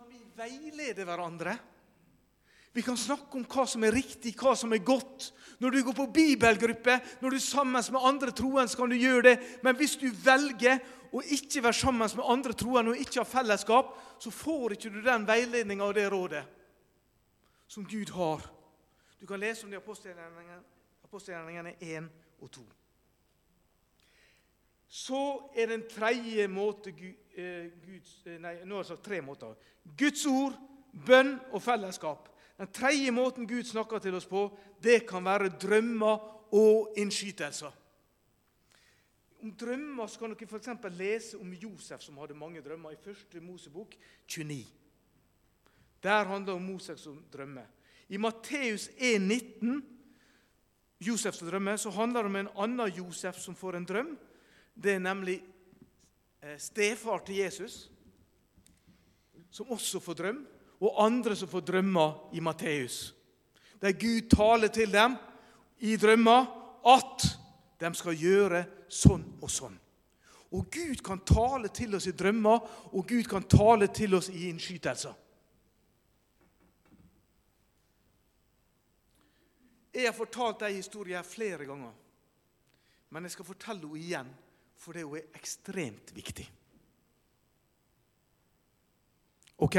vi 0.06 0.20
veilede 0.36 1.04
hverandre. 1.08 1.54
Vi 2.76 2.82
kan 2.84 2.96
snakke 3.00 3.38
om 3.38 3.44
hva 3.48 3.64
som 3.64 3.86
er 3.88 3.94
riktig, 3.96 4.34
hva 4.36 4.52
som 4.52 4.74
er 4.76 4.84
godt. 4.84 5.30
Når 5.64 5.72
du 5.72 5.78
går 5.86 5.96
på 5.96 6.06
bibelgruppe, 6.12 6.98
når 7.22 7.32
du 7.32 7.36
er 7.38 7.44
sammen 7.44 7.80
med 7.94 8.04
andre 8.04 8.34
troende, 8.36 8.68
så 8.68 8.82
kan 8.82 8.92
du 8.92 8.98
gjøre 9.00 9.22
det. 9.30 9.36
Men 9.64 9.78
hvis 9.78 9.96
du 9.96 10.10
velger 10.12 10.82
å 11.12 11.22
ikke 11.22 11.62
være 11.62 11.78
sammen 11.78 12.16
med 12.18 12.30
andre 12.32 12.54
troende 12.56 12.94
og 12.94 13.00
ikke 13.02 13.20
ha 13.20 13.28
fellesskap, 13.28 13.94
så 14.18 14.30
får 14.32 14.76
ikke 14.76 14.92
du 14.94 15.00
den 15.04 15.26
veiledninga 15.28 15.84
og 15.84 15.94
det 15.94 16.06
rådet 16.12 16.44
som 17.66 17.86
Gud 17.86 18.12
har. 18.14 18.46
Du 19.20 19.26
kan 19.26 19.40
lese 19.40 19.64
om 19.66 19.70
det 19.70 19.80
i 19.80 19.82
apostelgjerningene 21.04 21.74
1 21.80 22.08
og 22.40 22.50
2. 22.50 22.66
Så 24.88 25.22
er 25.56 25.66
den 25.66 25.82
tredje 25.90 26.46
måte 26.48 26.92
eh, 26.92 27.72
Guds, 27.82 28.12
eh, 28.26 28.38
nei, 28.40 28.54
nå 28.64 28.78
har 28.78 28.84
jeg 28.84 28.92
sagt 28.92 29.04
tre 29.08 29.20
måter. 29.24 29.56
Guds 29.98 30.22
ord, 30.30 30.54
bønn 31.06 31.34
og 31.50 31.62
fellesskap. 31.62 32.30
Den 32.56 32.70
tredje 32.72 33.10
måten 33.12 33.48
Gud 33.48 33.66
snakker 33.68 34.00
til 34.00 34.14
oss 34.16 34.28
på, 34.30 34.46
det 34.82 35.02
kan 35.08 35.24
være 35.24 35.50
drømmer 35.60 36.54
og 36.54 36.94
innskytelser. 36.96 37.74
Om 39.46 39.54
drømmer 39.54 40.10
så 40.10 40.18
kan 40.24 40.34
dere 40.34 40.48
f.eks. 40.50 40.68
lese 40.98 41.38
om 41.38 41.52
Josef, 41.54 42.02
som 42.02 42.18
hadde 42.18 42.34
mange 42.34 42.62
drømmer, 42.64 42.96
i 42.96 43.02
første 43.04 43.40
Mosebok 43.40 43.94
29. 44.26 44.64
Der 46.02 46.24
handler 46.26 46.52
det 46.52 46.60
om 46.60 46.66
Moses 46.66 47.00
som 47.00 47.20
drømmer. 47.32 47.66
I 48.08 48.18
Matteus 48.18 48.88
1,19, 48.98 49.82
som 51.16 51.48
drømmer, 51.48 51.76
så 51.78 51.90
handler 51.94 52.22
det 52.26 52.32
om 52.32 52.40
en 52.40 52.54
annen 52.56 52.96
Josef 52.98 53.38
som 53.38 53.54
får 53.54 53.78
en 53.78 53.86
drøm. 53.86 54.16
Det 54.74 54.98
er 54.98 55.04
nemlig 55.06 55.40
Eh, 56.46 56.58
stefar 56.58 57.18
til 57.26 57.40
Jesus, 57.40 57.90
som 59.50 59.70
også 59.72 60.00
får 60.00 60.14
drøm, 60.14 60.42
og 60.80 61.04
andre 61.04 61.36
som 61.36 61.48
får 61.48 61.60
drømmer 61.60 62.30
i 62.32 62.40
Matteus. 62.40 63.14
Der 63.82 63.92
Gud 63.92 64.28
taler 64.30 64.68
til 64.68 64.92
dem 64.92 65.16
i 65.78 65.96
drømmer 65.96 66.46
at 66.86 67.35
de 67.78 67.90
skal 67.94 68.16
gjøre 68.16 68.62
sånn 68.88 69.24
og 69.42 69.52
sånn. 69.52 69.76
Og 70.56 70.68
Gud 70.72 71.02
kan 71.04 71.20
tale 71.26 71.68
til 71.74 71.96
oss 71.98 72.06
i 72.06 72.14
drømmer, 72.16 72.66
og 72.94 73.06
Gud 73.08 73.26
kan 73.28 73.44
tale 73.50 73.88
til 73.92 74.14
oss 74.16 74.30
i 74.30 74.46
innskytelser. 74.48 75.14
Jeg 79.96 80.04
har 80.04 80.16
fortalt 80.16 80.60
denne 80.60 80.76
historien 80.76 81.24
flere 81.24 81.64
ganger. 81.64 81.92
Men 83.10 83.24
jeg 83.24 83.32
skal 83.32 83.48
fortelle 83.48 83.86
henne 83.86 84.02
igjen, 84.02 84.30
for 84.76 84.92
det 84.92 85.06
er 85.06 85.38
ekstremt 85.38 86.12
viktig. 86.14 86.44
Ok? 89.64 89.78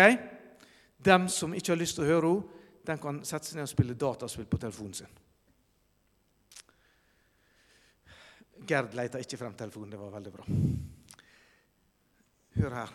Dem 1.06 1.28
som 1.30 1.54
ikke 1.54 1.76
har 1.76 1.80
lyst 1.80 2.00
til 2.00 2.08
å 2.08 2.12
høre 2.12 2.32
henne, 2.32 2.54
den 2.88 3.00
kan 3.04 3.18
sette 3.28 3.50
seg 3.50 3.60
ned 3.60 3.68
og 3.68 3.72
spille 3.74 3.98
dataspill 4.00 4.48
på 4.48 4.60
telefonen 4.64 4.94
sin. 4.96 5.18
Gerd 8.68 8.96
leita 8.98 9.20
ikke 9.22 9.38
frem 9.38 9.54
telefonen. 9.58 9.92
Det 9.92 10.00
var 10.00 10.14
veldig 10.16 10.34
bra. 10.34 10.46
Hør 12.58 12.78
her. 12.80 12.94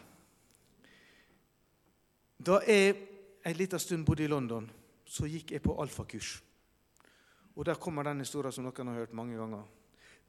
Da 2.42 2.58
jeg 2.66 2.96
en 3.46 3.56
liten 3.58 3.78
stund 3.78 4.06
bodde 4.06 4.24
i 4.24 4.30
London, 4.30 4.66
så 5.06 5.28
gikk 5.30 5.52
jeg 5.54 5.62
på 5.62 5.76
alfakurs. 5.82 6.40
Og 7.54 7.64
Der 7.64 7.74
kommer 7.74 8.02
den 8.02 8.24
historien 8.24 8.52
som 8.52 8.64
dere 8.64 8.84
har 8.84 9.04
hørt 9.04 9.12
mange 9.12 9.36
ganger. 9.36 9.62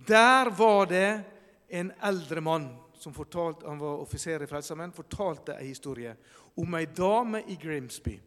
Der 0.07 0.49
var 0.49 0.85
det 0.85 1.23
en 1.69 1.91
eldre 2.03 2.41
mann 2.41 2.69
som 2.99 3.13
fortalte, 3.13 3.67
han 3.67 3.79
var 3.79 4.01
offiser 4.03 4.43
i 4.43 4.47
Frelsesarmeen, 4.47 4.93
fortalte 4.93 5.55
en 5.57 5.67
historie 5.67 6.15
om 6.57 6.75
ei 6.75 6.85
dame 6.85 7.43
i 7.47 7.55
Grimsby. 7.59 8.19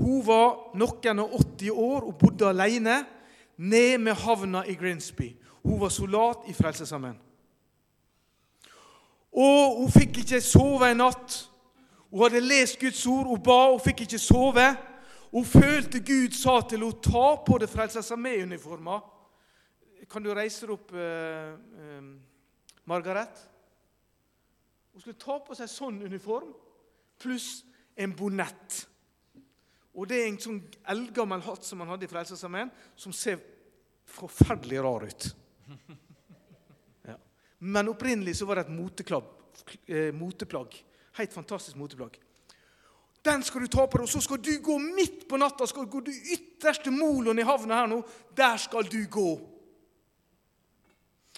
Hun 0.00 0.26
var 0.26 0.76
noen 0.80 1.22
og 1.22 1.36
80 1.40 1.70
år 1.70 2.08
og 2.08 2.18
bodde 2.18 2.48
alene 2.48 3.04
ned 3.56 3.98
med 4.00 4.16
havna 4.16 4.64
i 4.64 4.74
Grimsby. 4.74 5.30
Hun 5.62 5.80
var 5.80 5.88
soldat 5.88 6.46
i 6.48 6.54
Frelsesarmeen. 6.56 7.18
Og 9.32 9.76
hun 9.82 9.90
fikk 9.92 10.22
ikke 10.22 10.40
sove 10.42 10.90
en 10.90 11.02
natt. 11.04 11.36
Hun 12.10 12.24
hadde 12.24 12.40
lest 12.42 12.80
Guds 12.80 13.02
ord, 13.06 13.28
hun 13.30 13.42
ba, 13.42 13.58
hun 13.70 13.82
fikk 13.82 14.04
ikke 14.06 14.18
sove. 14.18 14.66
Hun 15.30 15.46
følte 15.46 16.00
Gud 16.02 16.34
sa 16.34 16.56
til 16.66 16.82
henne 16.82 17.04
ta 17.04 17.26
på 17.46 17.58
deg 17.62 17.70
Frelsesarmé-uniforma. 17.70 18.98
Kan 20.10 20.24
du 20.24 20.32
reise 20.34 20.66
deg 20.66 20.74
opp, 20.74 20.90
eh, 20.98 21.52
eh, 21.54 22.08
Margaret? 22.90 23.46
Hun 24.92 25.00
skulle 25.00 25.22
ta 25.22 25.38
på 25.38 25.54
seg 25.54 25.70
sånn 25.70 26.02
uniform 26.02 26.50
pluss 27.20 27.62
en 27.96 28.16
bonett. 28.16 28.86
Og 29.94 30.08
det 30.08 30.18
er 30.20 30.28
en 30.30 30.40
sånn 30.40 30.60
eldgammel 30.88 31.42
hatt 31.44 31.66
som 31.66 31.80
man 31.82 31.90
hadde 31.92 32.06
i 32.06 32.10
Frelsesarmeen, 32.10 32.70
som 32.96 33.12
ser 33.14 33.40
forferdelig 34.10 34.82
rar 34.82 35.06
ut. 35.06 35.28
Ja. 37.08 37.16
Men 37.58 37.88
opprinnelig 37.88 38.36
så 38.36 38.46
var 38.46 38.60
det 38.60 38.66
et 38.68 38.72
eh, 39.86 40.10
moteplagg. 40.14 40.74
Helt 41.16 41.32
fantastisk 41.32 41.76
moteplagg. 41.80 42.18
Den 43.24 43.42
skal 43.44 43.64
du 43.64 43.68
ta 43.68 43.84
på 43.84 43.98
deg, 43.98 44.06
og 44.06 44.12
så 44.12 44.22
skal 44.24 44.40
du 44.40 44.52
gå 44.64 44.78
midt 44.80 45.26
på 45.28 45.36
natta. 45.40 45.66
skal 45.68 45.84
du 45.84 45.92
gå 45.92 46.00
du 46.06 46.12
ytterste 46.12 46.92
moloen 46.92 47.38
i 47.38 47.44
havna 47.44 47.82
her 47.82 47.90
nå. 47.90 48.00
Der 48.36 48.56
skal 48.56 48.88
du 48.88 49.00
gå. 49.10 49.30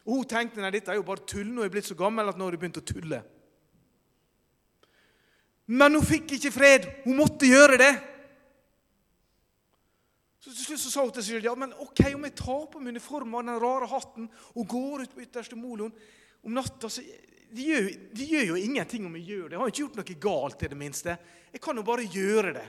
Og 0.03 0.16
Hun 0.16 0.27
tenkte 0.27 0.62
nei, 0.62 0.71
dette 0.75 0.90
er 0.90 0.99
jo 0.99 1.07
bare 1.07 1.27
tull. 1.27 1.49
Nå 1.51 1.62
er 1.62 1.71
jeg 1.71 1.75
blitt 1.77 1.90
så 1.90 1.99
gammel 1.99 2.31
at 2.31 2.38
nå 2.38 2.47
har 2.47 2.55
jeg 2.55 2.62
begynt 2.62 2.83
å 2.83 2.87
tulle. 2.87 3.23
Men 5.66 5.95
hun 5.99 6.07
fikk 6.07 6.37
ikke 6.37 6.55
fred. 6.55 6.88
Hun 7.05 7.18
måtte 7.18 7.51
gjøre 7.51 7.79
det. 7.81 7.92
Så 10.42 10.50
til 10.50 10.64
slutt 10.64 10.83
så 10.83 10.90
sa 10.90 11.05
hun 11.07 11.12
til 11.14 11.22
seg 11.22 11.37
selv 11.37 11.46
ja, 11.46 11.52
men 11.55 11.74
ok, 11.85 12.00
om 12.16 12.24
jeg 12.26 12.35
tar 12.40 12.64
på 12.70 12.81
meg 12.83 12.96
uniformen 12.96 13.52
den 13.52 13.61
rare 13.62 13.87
hatten 13.92 14.26
og 14.59 14.64
går 14.66 15.05
ut 15.05 15.14
på 15.14 15.22
ytterste 15.22 15.59
moloen 15.59 15.92
om 16.42 16.57
natta 16.57 16.90
så 16.90 17.05
de 17.52 17.66
gjør, 17.68 17.88
de 18.16 18.26
gjør, 18.26 18.46
jo 18.48 18.57
ingenting 18.57 19.05
om 19.07 19.16
jeg 19.18 19.26
gjør 19.28 19.42
det. 19.44 19.52
Jeg 19.52 19.61
har 19.61 19.70
ikke 19.70 19.83
gjort 19.83 19.98
noe 19.98 20.14
galt 20.24 20.59
til 20.59 20.70
det 20.72 20.78
minste. 20.81 21.16
Jeg 21.52 21.61
kan 21.61 21.76
jo 21.76 21.85
bare 21.85 22.07
gjøre 22.09 22.52
det. 22.57 22.64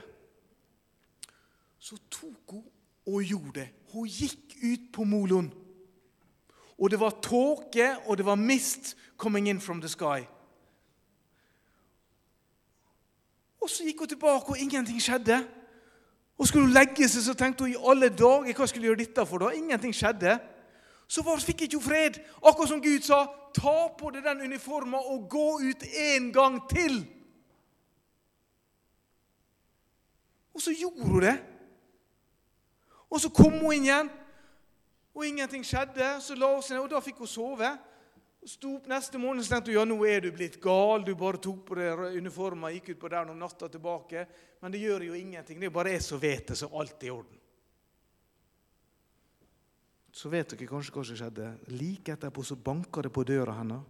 Så 1.80 1.96
tok 2.12 2.52
hun 2.52 2.66
og 3.08 3.24
gjorde 3.24 3.54
det. 3.62 3.66
Hun 3.94 4.10
gikk 4.12 4.58
ut 4.60 4.84
på 4.92 5.06
moloen. 5.08 5.48
Og 6.76 6.92
det 6.92 7.00
var 7.00 7.16
tåke, 7.24 7.88
og 8.04 8.20
det 8.20 8.26
var 8.28 8.36
mist 8.36 8.92
coming 9.16 9.48
in 9.48 9.60
from 9.60 9.80
the 9.80 9.88
sky. 9.88 10.26
Og 13.64 13.70
så 13.72 13.88
gikk 13.88 14.04
hun 14.04 14.12
tilbake, 14.12 14.52
og 14.52 14.60
ingenting 14.60 15.00
skjedde. 15.00 15.40
Og 16.38 16.48
skulle 16.48 16.66
hun 16.66 16.74
legge 16.74 17.08
seg, 17.08 17.22
så 17.22 17.34
tenkte 17.38 17.64
hun 17.64 17.72
i 17.72 17.82
alle 17.90 18.08
dager 18.10 18.56
hva 18.56 18.66
skulle 18.66 18.84
jeg 18.84 18.90
gjøre 18.90 19.04
dette 19.04 19.26
for? 19.26 19.38
da? 19.38 19.52
Ingenting 19.54 19.94
skjedde. 19.94 20.38
Så 21.08 21.22
fikk 21.22 21.62
ikke 21.62 21.78
hun 21.78 21.84
fred. 21.84 22.18
Akkurat 22.42 22.68
som 22.68 22.82
Gud 22.82 23.02
sa, 23.06 23.24
ta 23.54 23.76
på 23.98 24.10
deg 24.10 24.24
den 24.24 24.46
uniformen 24.48 24.98
og 24.98 25.28
gå 25.30 25.48
ut 25.62 25.84
en 26.00 26.32
gang 26.32 26.58
til. 26.70 27.04
Og 30.54 30.60
så 30.62 30.74
gjorde 30.74 31.06
hun 31.06 31.22
det. 31.22 31.38
Og 33.10 33.20
så 33.20 33.30
kom 33.30 33.52
hun 33.52 33.72
inn 33.74 33.86
igjen, 33.86 34.08
og 35.14 35.26
ingenting 35.26 35.62
skjedde. 35.66 36.16
Så 36.20 36.34
la 36.34 36.50
hun 36.54 36.62
seg 36.62 36.76
ned, 36.76 36.86
og 36.86 36.90
da 36.90 37.02
fikk 37.02 37.20
hun 37.22 37.30
sove. 37.30 37.68
Sto 38.44 38.74
opp 38.76 38.88
neste 38.90 39.16
morgen 39.16 39.40
og 39.40 39.46
tenkte 39.48 39.72
ja, 39.72 39.86
nå 39.88 39.96
er 40.04 40.26
du 40.26 40.28
blitt 40.36 40.58
gal. 40.60 41.00
Du 41.04 41.14
bare 41.16 41.40
tok 41.40 41.62
på 41.70 41.78
deg 41.78 42.18
uniformen 42.18 42.68
og 42.68 42.74
gikk 42.76 42.90
ut 42.92 43.00
på 43.00 43.10
der 43.14 43.30
om 43.32 43.38
natta 43.40 43.70
tilbake. 43.72 44.26
Men 44.60 44.74
det 44.74 44.82
gjør 44.82 45.06
jo 45.06 45.16
ingenting. 45.16 45.60
Det 45.60 45.70
er 45.70 45.72
bare 45.72 45.94
jeg 45.94 46.04
som 46.04 46.20
vet 46.20 46.50
det, 46.50 46.58
så 46.60 46.68
alt 46.68 47.00
er 47.00 47.08
i 47.08 47.14
orden. 47.14 47.40
Så 50.14 50.28
vet 50.30 50.52
dere 50.52 50.68
kanskje 50.68 50.92
hva 50.94 51.06
som 51.08 51.18
skjedde. 51.18 51.48
Like 51.72 52.14
etterpå 52.14 52.44
så 52.44 52.58
banka 52.60 53.02
det 53.02 53.14
på 53.16 53.24
døra 53.26 53.56
hennes. 53.56 53.88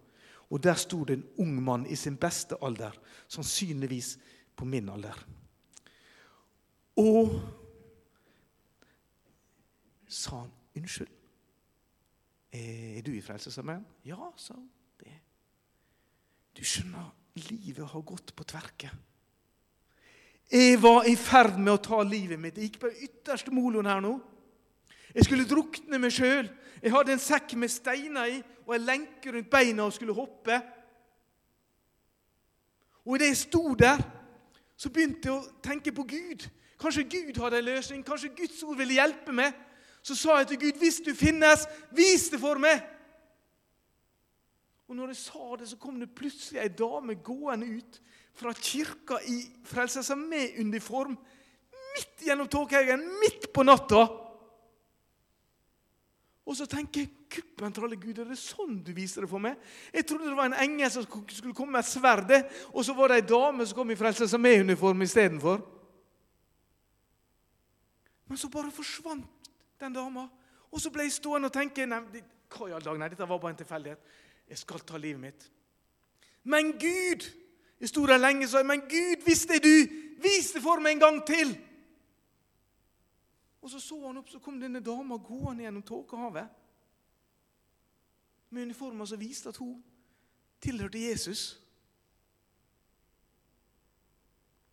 Og 0.55 0.63
der 0.63 0.79
sto 0.79 1.01
det 1.09 1.19
en 1.19 1.27
ung 1.43 1.59
mann 1.65 1.89
i 1.91 1.97
sin 1.99 2.17
beste 2.21 2.55
alder, 2.63 2.95
sannsynligvis 3.27 4.15
på 4.55 4.69
min 4.69 4.89
alder. 4.93 5.19
Og 7.01 7.35
sa 10.07 10.45
han 10.45 10.53
unnskyld. 10.79 11.24
Eh, 12.55 12.99
er 12.99 13.03
du 13.03 13.11
i 13.15 13.23
Frelsesarmeen? 13.23 13.83
Ja, 14.07 14.31
sa 14.37 14.55
hun. 14.55 14.69
Det. 15.01 15.11
Du 16.55 16.63
skjønner, 16.63 17.11
livet 17.51 17.89
har 17.91 18.05
gått 18.07 18.31
på 18.37 18.47
tverke. 18.47 18.91
Jeg 20.53 20.77
var 20.83 21.09
i 21.11 21.17
ferd 21.19 21.59
med 21.59 21.73
å 21.73 21.83
ta 21.83 21.99
livet 22.07 22.39
mitt. 22.39 22.61
Jeg 22.61 22.69
gikk 22.69 22.79
på 22.85 22.93
ytterste 23.09 23.51
moloen 23.51 23.89
her 23.91 24.05
nå. 24.05 24.13
Jeg 25.15 25.27
skulle 25.27 25.49
drukne 25.51 25.99
meg 25.99 26.15
sjøl. 26.15 26.47
Jeg 26.79 26.95
hadde 26.95 27.17
en 27.17 27.23
sekk 27.23 27.57
med 27.59 27.73
steiner 27.73 28.31
i 28.37 28.39
og 28.69 28.77
en 28.77 28.87
lenke 28.87 29.35
rundt 29.35 29.51
beina 29.51 29.89
og 29.89 29.97
skulle 29.97 30.15
hoppe. 30.15 30.61
Og 33.03 33.17
idet 33.17 33.33
jeg 33.33 33.43
sto 33.43 33.75
der, 33.75 33.99
så 34.77 34.95
begynte 34.95 35.31
jeg 35.31 35.35
å 35.35 35.63
tenke 35.65 35.95
på 35.97 36.07
Gud. 36.07 36.47
Kanskje 36.79 37.09
Gud 37.09 37.43
hadde 37.43 37.59
en 37.59 37.71
løsning. 37.73 38.07
Kanskje 38.07 38.35
Guds 38.37 38.63
ord 38.63 38.79
ville 38.79 39.01
hjelpe 39.01 39.35
meg 39.35 39.59
så 40.05 40.15
sa 40.17 40.39
jeg 40.39 40.47
til 40.49 40.61
Gud, 40.61 40.79
'Hvis 40.79 41.01
du 41.01 41.15
finnes, 41.15 41.67
vis 41.91 42.29
det 42.29 42.41
for 42.41 42.59
meg!' 42.59 42.83
Og 44.89 44.97
når 44.97 45.07
jeg 45.07 45.17
sa 45.17 45.57
det, 45.59 45.69
så 45.69 45.77
kom 45.77 46.01
det 46.01 46.15
plutselig 46.15 46.61
ei 46.61 46.69
dame 46.69 47.15
gående 47.15 47.67
ut 47.77 48.01
fra 48.37 48.53
kirka 48.53 49.17
i 49.25 49.39
Frelsesarmé-uniform 49.65 51.17
midt 51.95 52.27
gjennom 52.27 52.49
tåkehaugen, 52.49 53.07
midt 53.21 53.53
på 53.53 53.63
natta. 53.63 54.03
Og 56.45 56.57
så 56.57 56.67
tenker 56.67 57.01
jeg 57.01 57.11
Kuppen 57.35 57.73
tralle 57.73 57.97
Gud, 57.97 58.19
er 58.19 58.29
det 58.29 58.39
sånn 58.39 58.77
du 58.85 58.93
viser 58.95 59.25
det 59.25 59.31
for 59.31 59.43
meg? 59.43 59.57
Jeg 59.91 60.07
trodde 60.07 60.29
det 60.29 60.37
var 60.37 60.53
en 60.53 60.61
engel 60.69 60.91
som 60.91 61.03
skulle 61.03 61.55
komme 61.55 61.73
med 61.73 61.81
et 61.81 61.91
sverd, 61.91 62.31
og 62.71 62.85
så 62.85 62.95
var 62.95 63.11
det 63.11 63.17
ei 63.23 63.27
dame 63.27 63.67
som 63.67 63.81
kom 63.81 63.91
i 63.91 63.97
Frelsesarmé-uniform 63.99 65.03
istedenfor. 65.03 65.65
Men 68.29 68.39
så 68.39 68.53
bare 68.53 68.71
forsvant 68.71 69.44
den 69.85 69.97
dama. 69.97 70.27
Og 70.73 70.81
så 70.83 70.91
ble 70.91 71.07
jeg 71.07 71.17
stående 71.19 71.51
og 71.51 71.55
tenke 71.55 71.87
nei, 71.87 72.01
hva 72.55 72.69
i 72.69 72.75
all 72.75 72.85
dag, 72.85 72.99
nei, 72.99 73.11
dette 73.13 73.29
var 73.29 73.41
bare 73.43 73.55
en 73.55 73.61
tilfeldighet. 73.63 74.11
Jeg 74.49 74.61
skal 74.61 74.83
ta 74.87 75.01
livet 75.01 75.23
mitt. 75.23 75.47
Men 76.45 76.75
Gud! 76.79 77.31
Jeg 77.81 77.91
sto 77.91 78.05
der 78.07 78.21
lenge 78.21 78.47
og 78.47 78.51
sa 78.53 78.63
men 78.65 78.85
Gud, 78.89 79.25
hvis 79.27 79.47
det 79.51 79.59
er 79.59 79.65
du, 79.65 79.95
vis 80.25 80.53
det 80.55 80.63
for 80.65 80.81
meg 80.81 80.97
en 80.97 81.03
gang 81.03 81.23
til! 81.27 81.57
Og 83.65 83.71
så 83.73 83.81
så 83.81 83.97
han 84.07 84.21
opp, 84.21 84.29
så 84.29 84.39
kom 84.45 84.61
denne 84.61 84.83
dama 84.85 85.17
gående 85.17 85.65
gjennom 85.65 85.83
tåkehavet 85.89 86.61
med 88.55 88.69
uniformer 88.69 89.09
som 89.09 89.19
viste 89.19 89.49
at 89.51 89.57
hun 89.59 89.79
tilhørte 90.63 91.01
Jesus. 91.01 91.45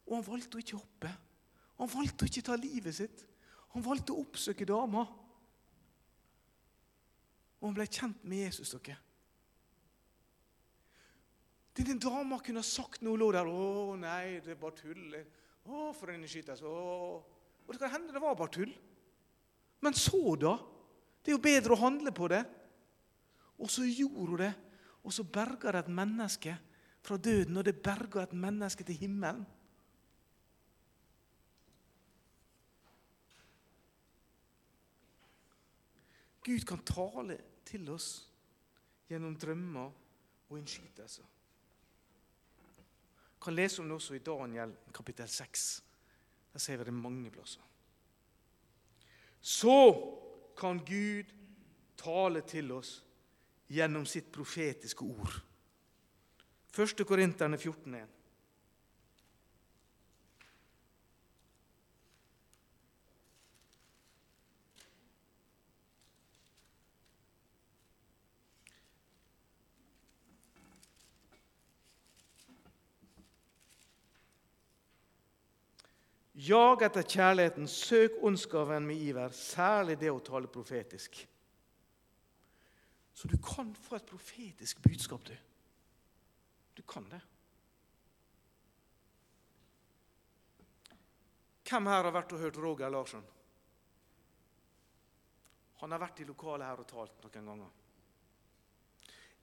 Og 0.05 0.17
han 0.17 0.27
valgte 0.27 0.59
å 0.59 0.61
ikke 0.61 0.77
hoppe. 0.77 1.11
Han 1.79 1.89
valgte 1.89 2.27
å 2.27 2.29
ikke 2.29 2.43
ta 2.45 2.57
livet 2.59 2.97
sitt. 2.99 3.23
Han 3.73 3.85
valgte 3.85 4.13
å 4.13 4.23
oppsøke 4.25 4.67
dama. 4.67 5.05
Og 7.61 7.69
han 7.69 7.77
ble 7.77 7.87
kjent 7.87 8.23
med 8.27 8.45
Jesus. 8.45 8.73
dere. 8.75 8.97
Denne 11.77 11.99
dama 11.99 12.39
kunne 12.43 12.59
ha 12.59 12.67
sagt 12.67 13.01
noe 13.01 13.17
lå 13.17 13.31
der. 13.31 13.47
'Å, 13.47 13.95
nei, 13.95 14.39
det 14.43 14.51
er 14.51 14.59
bare 14.59 14.75
tull.' 14.75 15.15
'Å, 15.65 15.93
for 15.93 16.11
en 16.11 16.27
skytelse.' 16.27 16.65
Og 16.65 17.71
det 17.71 17.79
kan 17.79 17.93
hende 17.93 18.11
det 18.11 18.21
var 18.21 18.35
bare 18.35 18.51
tull. 18.51 18.73
Men 19.79 19.93
så, 19.93 20.35
da? 20.35 20.57
Det 21.23 21.31
er 21.31 21.37
jo 21.37 21.43
bedre 21.45 21.73
å 21.73 21.83
handle 21.85 22.11
på 22.11 22.27
det. 22.27 22.41
Og 23.61 23.69
så 23.69 23.85
gjorde 23.85 24.27
hun 24.27 24.41
det. 24.41 24.53
Og 25.05 25.13
så 25.13 25.23
berga 25.23 25.71
det 25.71 25.85
et 25.85 25.93
menneske 25.93 26.57
fra 27.01 27.17
døden, 27.17 27.57
og 27.57 27.65
det 27.65 27.81
berga 27.81 28.23
et 28.23 28.33
menneske 28.33 28.83
til 28.83 28.97
himmelen. 28.97 29.45
Gud 36.43 36.65
kan 36.65 36.81
tale 36.85 37.37
til 37.65 37.89
oss 37.93 38.07
gjennom 39.09 39.35
drømmer 39.37 39.91
og 40.49 40.57
innskytelser. 40.57 41.27
Vi 43.31 43.43
kan 43.45 43.55
lese 43.55 43.81
om 43.81 43.89
det 43.89 43.97
også 43.97 44.15
i 44.17 44.23
Daniel 44.25 44.73
kapittel 44.93 45.29
6. 45.29 45.83
Der 46.53 46.59
ser 46.59 46.77
vi 46.77 46.83
det 46.83 46.93
mange 46.93 47.31
plasser. 47.31 47.61
Så 49.41 49.77
kan 50.57 50.79
Gud 50.85 51.31
tale 51.97 52.41
til 52.41 52.71
oss 52.71 52.99
gjennom 53.71 54.05
sitt 54.05 54.31
profetiske 54.33 55.05
ord. 55.05 55.41
1. 56.77 57.05
Korinterne 57.07 57.57
14,1. 57.57 58.20
Jag 76.41 76.81
etter 76.81 77.03
kjærligheten, 77.05 77.67
søk 77.67 78.15
ondskapen 78.25 78.87
med 78.87 78.97
iver, 78.97 79.29
særlig 79.29 79.99
det 80.01 80.09
å 80.09 80.21
tale 80.25 80.49
profetisk. 80.49 81.19
Så 83.13 83.29
du 83.29 83.35
kan 83.37 83.69
få 83.77 83.99
et 83.99 84.07
profetisk 84.09 84.79
budskap, 84.81 85.27
du. 85.27 85.35
Du 86.73 86.81
kan 86.81 87.05
det. 87.11 87.19
Hvem 91.69 91.91
her 91.91 92.07
har 92.07 92.15
vært 92.15 92.33
og 92.33 92.41
hørt 92.41 92.57
Roger 92.57 92.89
Larsson? 92.89 93.27
Han 95.83 95.93
har 95.93 96.01
vært 96.01 96.23
i 96.23 96.27
lokalet 96.27 96.71
her 96.71 96.81
og 96.81 96.89
talt 96.89 97.21
noen 97.21 97.51
ganger. 97.51 97.69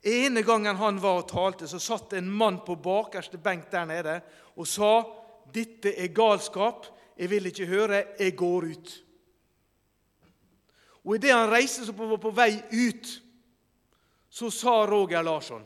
Ene 0.03 0.43
gangen 0.43 0.83
han 0.83 0.99
var 1.03 1.23
og 1.23 1.31
talte, 1.31 1.71
så 1.71 1.79
satt 1.79 2.19
en 2.19 2.27
mann 2.31 2.59
på 2.67 2.75
bakerste 2.83 3.39
benk 3.39 3.71
der 3.71 3.87
nede 3.87 4.19
og 4.59 4.67
sa 4.67 4.93
'Dette 5.55 5.95
er 5.97 6.15
galskap. 6.15 6.87
Jeg 7.19 7.31
vil 7.31 7.47
ikke 7.47 7.67
høre. 7.67 8.05
Jeg 8.19 8.37
går 8.37 8.65
ut.' 8.65 9.05
Og 11.05 11.17
idet 11.17 11.33
han 11.33 11.51
reiste 11.51 11.87
seg 11.87 11.97
var 11.97 12.21
på 12.21 12.35
vei 12.37 12.53
ut, 12.69 13.11
så 14.29 14.51
sa 14.53 14.83
Roger 14.85 15.23
Larsson 15.25 15.63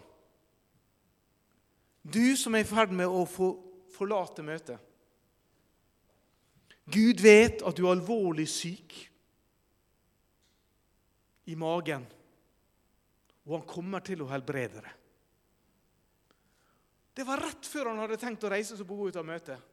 Du 2.02 2.36
som 2.38 2.54
er 2.54 2.62
i 2.62 2.68
ferd 2.68 2.94
med 2.94 3.10
å 3.10 3.24
få 3.26 3.48
forlate 3.94 4.42
møtet. 4.42 4.78
Gud 6.92 7.22
vet 7.22 7.62
at 7.62 7.76
du 7.78 7.84
er 7.86 7.94
alvorlig 7.94 8.48
syk 8.50 8.96
i 11.50 11.54
magen, 11.58 12.06
og 13.46 13.54
han 13.54 13.68
kommer 13.68 14.02
til 14.02 14.22
å 14.22 14.30
helbrede 14.30 14.82
deg. 14.82 14.98
Det 17.12 17.26
var 17.28 17.42
rett 17.44 17.68
før 17.68 17.92
han 17.92 18.00
hadde 18.02 18.18
tenkt 18.18 18.44
å 18.46 18.50
reise 18.50 18.78
seg 18.78 18.88
på 18.88 18.96
og 18.96 19.04
gå 19.04 19.12
ut 19.12 19.20
av 19.20 19.28
møtet. 19.28 19.71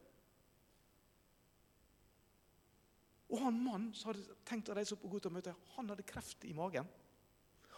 Og 3.30 3.38
han 3.44 3.58
mannen 3.62 3.90
som 3.94 4.10
hadde 4.10 4.36
tenkt 4.46 4.70
å 4.72 4.74
reise 4.74 4.96
opp 4.96 5.04
og 5.06 5.14
gå 5.14 5.20
ut 5.20 5.28
å 5.30 5.34
møte, 5.34 5.54
han 5.76 5.90
hadde 5.92 6.06
kreft 6.06 6.44
i 6.48 6.54
magen. 6.56 6.88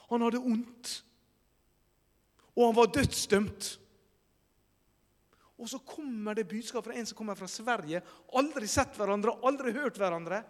Han 0.09 0.25
hadde 0.25 0.41
vondt. 0.41 0.93
Og 2.57 2.67
han 2.67 2.77
var 2.77 2.93
dødsdømt. 2.93 3.69
Og 5.63 5.69
så 5.71 5.79
kommer 5.87 6.35
det 6.35 6.49
budskap 6.51 6.85
fra 6.87 6.97
en 6.97 7.07
som 7.07 7.17
kommer 7.19 7.39
fra 7.39 7.49
Sverige. 7.51 8.01
Aldri 8.39 8.69
sett 8.71 8.97
hverandre, 8.99 9.37
aldri 9.47 9.75
hørt 9.77 10.01
hverandre. 10.01 10.43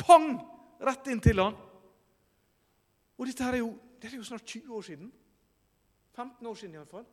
Pang! 0.00 0.36
Rett 0.76 1.08
inn 1.08 1.22
til 1.24 1.40
han. 1.40 1.54
Og 3.16 3.28
dette 3.28 3.44
her 3.44 3.56
er 3.56 3.62
jo, 3.62 3.70
det 4.00 4.10
er 4.10 4.18
jo 4.18 4.26
snart 4.28 4.44
20 4.44 4.74
år 4.76 4.84
siden. 4.84 5.12
15 6.16 6.48
år 6.48 6.58
siden 6.60 6.76
iallfall. 6.76 7.06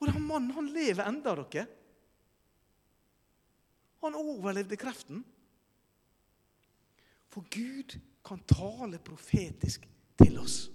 Og 0.00 0.10
den 0.10 0.26
mannen 0.26 0.54
han 0.56 0.70
lever 0.74 1.06
enda, 1.06 1.36
dere. 1.38 1.66
Han 4.02 4.18
overlevde 4.18 4.78
kreften. 4.78 5.22
For 7.34 7.42
Gud 7.50 7.96
kan 8.24 8.44
tale 8.46 9.00
profetisk 9.02 9.88
til 10.18 10.38
oss. 10.38 10.68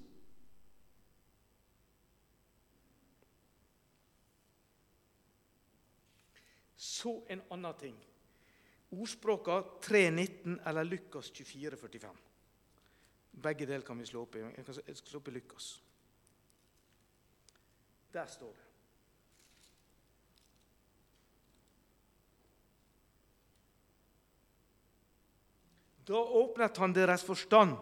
Så 6.75 7.13
en 7.31 7.45
annen 7.55 7.79
ting. 7.79 7.95
Ordspråka 8.91 9.61
3.19 9.85 10.57
eller 10.67 10.83
Lukas 10.83 11.31
24,45. 11.31 12.07
Begge 13.31 13.67
deler 13.69 13.85
kan 13.87 13.99
vi 13.99 14.09
slå 14.09 14.25
opp 14.25 14.35
i. 14.35 14.43
Jeg 14.43 14.65
skal 14.97 15.07
slå 15.13 15.21
opp 15.21 15.31
i 15.31 15.37
Lukas. 15.37 15.69
Der 18.11 18.25
står 18.25 18.51
det. 18.57 18.68
Da 26.09 26.17
åpnet 26.17 26.77
han 26.81 26.93
deres 26.93 27.23
forstand, 27.23 27.75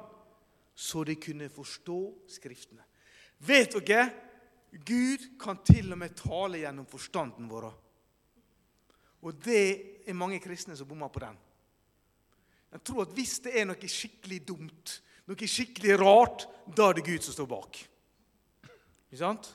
så 0.75 1.03
de 1.07 1.15
kunne 1.15 1.47
forstå 1.49 1.99
Skriftene. 2.27 2.83
Vet 3.39 3.77
dere? 3.87 4.09
Gud 4.83 5.23
kan 5.39 5.61
til 5.63 5.93
og 5.95 6.01
med 6.01 6.15
tale 6.19 6.59
gjennom 6.59 6.85
forstanden 6.89 7.47
vår. 7.47 7.69
Og 9.23 9.39
det 9.45 9.63
er 10.05 10.17
mange 10.17 10.41
kristne 10.43 10.75
som 10.75 10.89
bommer 10.89 11.07
på 11.07 11.23
den. 11.23 11.37
Jeg 12.71 12.83
tror 12.83 13.05
at 13.05 13.15
Hvis 13.15 13.39
det 13.45 13.55
er 13.55 13.65
noe 13.65 13.89
skikkelig 13.89 14.41
dumt, 14.47 14.97
noe 15.25 15.47
skikkelig 15.47 15.95
rart, 16.01 16.49
da 16.67 16.89
er 16.89 16.99
det 16.99 17.07
Gud 17.07 17.23
som 17.23 17.33
står 17.33 17.47
bak. 17.47 17.79
Ikke 19.07 19.23
sant? 19.23 19.53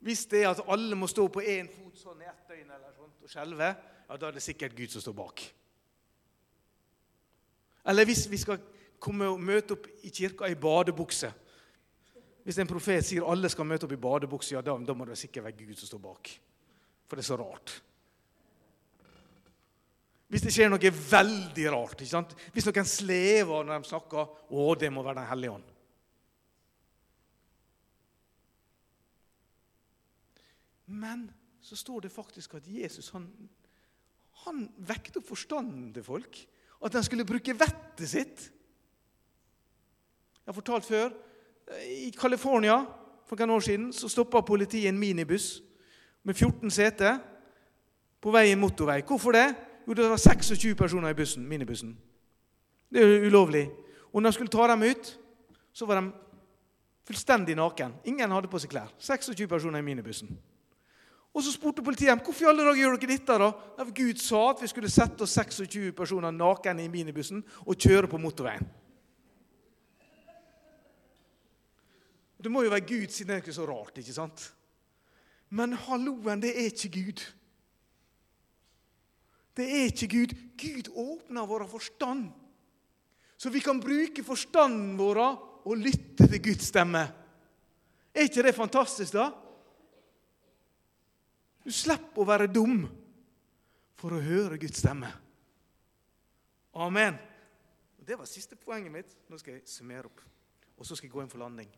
Hvis 0.00 0.24
det 0.32 0.42
er 0.42 0.54
at 0.54 0.64
alle 0.72 0.96
må 0.96 1.06
stå 1.10 1.28
på 1.28 1.44
én 1.44 1.68
fot 1.68 2.00
sånn 2.00 2.24
i 2.24 2.28
ett 2.30 2.48
døgn 2.48 2.70
eller 2.72 2.96
sånt, 2.96 3.20
og 3.20 3.28
skjelve, 3.28 3.74
ja, 4.08 4.16
da 4.16 4.28
er 4.30 4.38
det 4.38 4.42
sikkert 4.42 4.76
Gud 4.78 4.88
som 4.88 5.04
står 5.04 5.18
bak. 5.20 5.44
Eller 7.88 8.08
hvis 8.08 8.26
vi 8.30 8.38
skal 8.40 8.60
komme 9.00 9.28
og 9.32 9.40
møte 9.40 9.76
opp 9.76 9.88
i 10.04 10.12
kirka 10.12 10.48
i 10.48 10.58
badebukse. 10.60 11.30
Hvis 12.44 12.58
en 12.60 12.68
profet 12.68 13.04
sier 13.04 13.26
alle 13.28 13.50
skal 13.52 13.68
møte 13.68 13.86
opp 13.88 13.94
i 13.96 14.00
badebukse, 14.00 14.54
ja, 14.56 14.64
da, 14.64 14.76
da 14.76 14.96
må 14.96 15.06
det 15.08 15.18
sikkert 15.20 15.48
være 15.48 15.58
Gud 15.60 15.80
som 15.80 15.88
står 15.88 16.02
bak. 16.04 16.32
For 17.08 17.16
det 17.16 17.24
er 17.24 17.30
så 17.30 17.40
rart. 17.40 17.74
Hvis 20.30 20.44
det 20.46 20.52
skjer 20.54 20.70
noe 20.70 20.92
veldig 20.94 21.66
rart, 21.74 21.98
ikke 21.98 22.12
sant? 22.12 22.36
hvis 22.54 22.68
noen 22.68 22.86
slever 22.86 23.66
når 23.66 23.82
de 23.82 23.90
snakker 23.90 24.28
Å, 24.54 24.66
det 24.78 24.92
må 24.94 25.02
være 25.02 25.24
Den 25.24 25.30
hellige 25.32 25.56
ånd. 25.56 25.66
Men 30.90 31.26
så 31.62 31.78
står 31.78 32.06
det 32.06 32.12
faktisk 32.14 32.54
at 32.58 32.66
Jesus 32.66 33.10
han, 33.14 33.26
han 34.44 34.64
vekket 34.86 35.20
opp 35.20 35.28
forstanden 35.28 35.90
til 35.94 36.06
folk. 36.06 36.38
At 36.84 36.94
han 36.94 37.04
skulle 37.04 37.24
bruke 37.28 37.54
vettet 37.58 38.08
sitt. 38.08 38.46
Jeg 40.40 40.48
har 40.48 40.56
fortalt 40.56 40.84
før. 40.84 41.10
I 41.86 42.10
California 42.16 42.80
for 43.28 43.38
noen 43.38 43.54
år 43.54 43.62
siden 43.62 43.90
så 43.94 44.08
stoppa 44.10 44.40
politiet 44.42 44.88
en 44.90 44.98
minibuss 44.98 45.60
med 46.26 46.34
14 46.34 46.70
seter 46.70 47.20
på 48.20 48.32
vei 48.34 48.50
i 48.50 48.58
motorvei. 48.58 49.02
Hvorfor 49.06 49.36
det? 49.36 49.46
Jo, 49.86 49.94
det 49.94 50.08
var 50.10 50.18
26 50.18 50.74
personer 50.74 51.12
i 51.12 51.14
bussen, 51.14 51.46
minibussen. 51.48 51.94
Det 52.90 53.02
er 53.02 53.06
jo 53.06 53.28
ulovlig. 53.30 53.68
Og 54.12 54.22
når 54.22 54.30
de 54.30 54.34
skulle 54.34 54.52
ta 54.52 54.66
dem 54.66 54.82
ut, 54.82 55.12
så 55.72 55.86
var 55.86 56.00
de 56.00 56.10
fullstendig 57.06 57.56
naken. 57.56 57.94
Ingen 58.04 58.30
hadde 58.34 58.50
på 58.50 58.58
seg 58.58 58.70
klær. 58.70 58.90
26 58.98 59.48
personer 59.48 59.78
i 59.78 59.86
minibussen. 59.86 60.34
Og 61.34 61.42
Så 61.42 61.52
spurte 61.54 61.82
politiet 61.82 62.10
dem 62.10 62.22
hvorfor 62.24 62.44
i 62.44 62.50
alle 62.50 62.64
dager 62.66 62.80
gjør 62.82 62.96
dere 62.98 63.12
dette. 63.12 63.38
da? 63.38 63.50
Ja, 63.78 63.84
Gud 63.84 64.18
sa 64.18 64.50
at 64.50 64.62
vi 64.62 64.68
skulle 64.70 64.90
sette 64.90 65.22
oss 65.22 65.34
26 65.38 65.92
personer 65.92 66.34
naken 66.34 66.80
i 66.80 66.88
minibussen 66.88 67.44
og 67.66 67.76
kjøre 67.78 68.10
på 68.10 68.18
motorveien. 68.18 68.66
Det 72.40 72.50
må 72.50 72.62
jo 72.64 72.72
være 72.72 72.88
Gud, 72.88 73.12
siden 73.12 73.28
det 73.28 73.36
er 73.36 73.42
ikke 73.44 73.52
så 73.52 73.66
rart. 73.68 73.98
ikke 73.98 74.16
sant? 74.16 74.52
Men 75.50 75.72
halloen, 75.72 76.40
det 76.40 76.54
er 76.56 76.70
ikke 76.70 76.88
Gud. 76.94 77.22
Det 79.56 79.66
er 79.66 79.90
ikke 79.90 80.08
Gud. 80.08 80.34
Gud 80.56 80.90
åpner 80.96 81.46
vår 81.46 81.66
forstand, 81.68 82.30
så 83.36 83.50
vi 83.50 83.60
kan 83.60 83.80
bruke 83.80 84.24
forstanden 84.24 84.96
vår 84.98 85.20
og 85.64 85.76
lytte 85.76 86.26
til 86.26 86.42
Guds 86.42 86.68
stemme. 86.70 87.02
Er 88.14 88.26
ikke 88.26 88.42
det 88.42 88.54
fantastisk, 88.54 89.12
da? 89.12 89.30
Du 91.64 91.72
slipper 91.74 92.22
å 92.22 92.28
være 92.28 92.48
dum 92.50 92.84
for 94.00 94.16
å 94.16 94.22
høre 94.24 94.58
Guds 94.60 94.80
stemme. 94.80 95.10
Amen. 96.80 97.18
Det 98.00 98.16
var 98.18 98.28
siste 98.28 98.56
poenget 98.56 98.92
mitt. 98.92 99.12
Nå 99.28 99.38
skal 99.38 99.58
jeg 99.58 99.68
summere 99.68 100.08
opp, 100.08 100.22
og 100.78 100.86
så 100.86 100.96
skal 100.96 101.10
jeg 101.10 101.14
gå 101.14 101.22
inn 101.24 101.32
for 101.32 101.42
landing. 101.42 101.68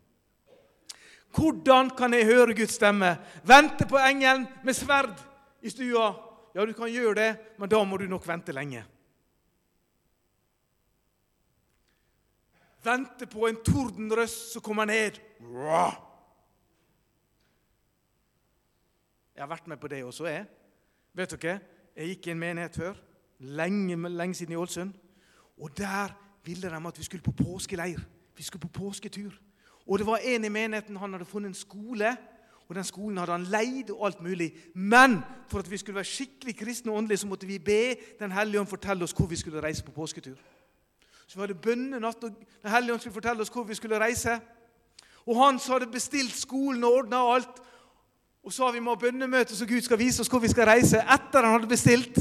Hvordan 1.33 1.91
kan 1.97 2.13
jeg 2.15 2.29
høre 2.29 2.55
Guds 2.55 2.77
stemme? 2.77 3.15
Vente 3.49 3.89
på 3.89 3.99
engelen 4.01 4.47
med 4.65 4.77
sverd 4.77 5.17
i 5.65 5.73
stua. 5.73 6.13
Ja, 6.53 6.67
du 6.69 6.75
kan 6.77 6.93
gjøre 6.93 7.17
det, 7.17 7.31
men 7.59 7.71
da 7.73 7.81
må 7.89 7.97
du 7.97 8.05
nok 8.09 8.27
vente 8.29 8.53
lenge. 8.53 8.85
Vente 12.85 13.29
på 13.31 13.47
en 13.49 13.61
tordenrøst 13.65 14.53
som 14.53 14.65
kommer 14.65 14.89
ned. 14.91 15.19
Jeg 19.37 19.43
har 19.43 19.49
vært 19.49 19.69
med 19.69 19.77
på 19.77 19.89
det 19.89 20.05
også, 20.05 20.27
jeg. 20.27 20.47
Vet 21.15 21.43
dere, 21.43 21.61
Jeg 21.97 22.09
gikk 22.09 22.27
i 22.27 22.31
en 22.31 22.39
menighet 22.39 22.77
før, 22.77 22.95
lenge, 23.39 24.09
lenge 24.09 24.35
siden 24.35 24.53
i 24.53 24.57
Ålesund. 24.57 24.93
Og 25.61 25.77
der 25.77 26.09
ville 26.45 26.71
de 26.71 26.87
at 26.89 26.99
vi 26.99 27.05
skulle 27.05 27.23
på 27.23 27.33
påskeleir. 27.33 28.01
Vi 28.37 28.43
skulle 28.43 28.61
på 28.61 28.69
påsketur. 28.69 29.33
Og 29.87 29.99
det 29.99 30.07
var 30.07 30.19
en 30.23 30.45
i 30.45 30.49
menigheten, 30.49 30.97
han 30.97 31.13
hadde 31.13 31.25
funnet 31.25 31.49
en 31.49 31.55
skole. 31.55 32.17
Og 32.69 32.75
den 32.75 32.85
skolen 32.85 33.19
hadde 33.19 33.33
han 33.33 33.43
leid 33.43 33.91
og 33.91 34.07
alt 34.07 34.23
mulig. 34.23 34.53
Men 34.75 35.21
for 35.49 35.59
at 35.59 35.71
vi 35.71 35.77
skulle 35.77 35.95
være 35.95 36.05
skikkelig 36.05 36.57
kristne 36.57 36.93
og 36.93 36.99
åndelige, 36.99 37.19
så 37.19 37.27
måtte 37.27 37.47
vi 37.47 37.59
be 37.59 37.97
Den 38.21 38.33
hellige 38.33 38.61
ånd 38.61 38.69
fortelle 38.69 39.05
oss 39.05 39.13
hvor 39.13 39.27
vi 39.27 39.37
skulle 39.37 39.63
reise 39.63 39.85
på 39.85 39.91
påsketur. 39.91 40.37
Så 41.27 41.35
vi 41.35 41.41
hadde 41.41 41.55
bønnenatt, 41.55 42.25
og 42.25 42.31
Den 42.63 42.71
hellige 42.71 42.93
ånd 42.93 43.01
skulle 43.01 43.15
fortelle 43.15 43.43
oss 43.43 43.49
hvor 43.49 43.65
vi 43.65 43.75
skulle 43.75 44.01
reise. 44.01 44.41
Og 45.27 45.45
han 45.45 45.59
som 45.59 45.73
hadde 45.73 45.93
bestilt 45.93 46.33
skolen 46.33 46.85
og 46.85 46.93
ordna 46.93 47.17
alt, 47.35 47.63
og 48.43 48.53
så 48.53 48.65
har 48.65 48.73
vi 48.73 48.81
med 48.81 48.97
bønnemøte, 48.97 49.57
så 49.57 49.67
Gud 49.67 49.81
skal 49.81 49.99
vise 49.99 50.21
oss 50.21 50.29
hvor 50.29 50.39
vi 50.43 50.51
skal 50.51 50.67
reise 50.67 50.99
etter 50.99 51.45
han 51.45 51.53
hadde 51.53 51.71
bestilt. 51.71 52.19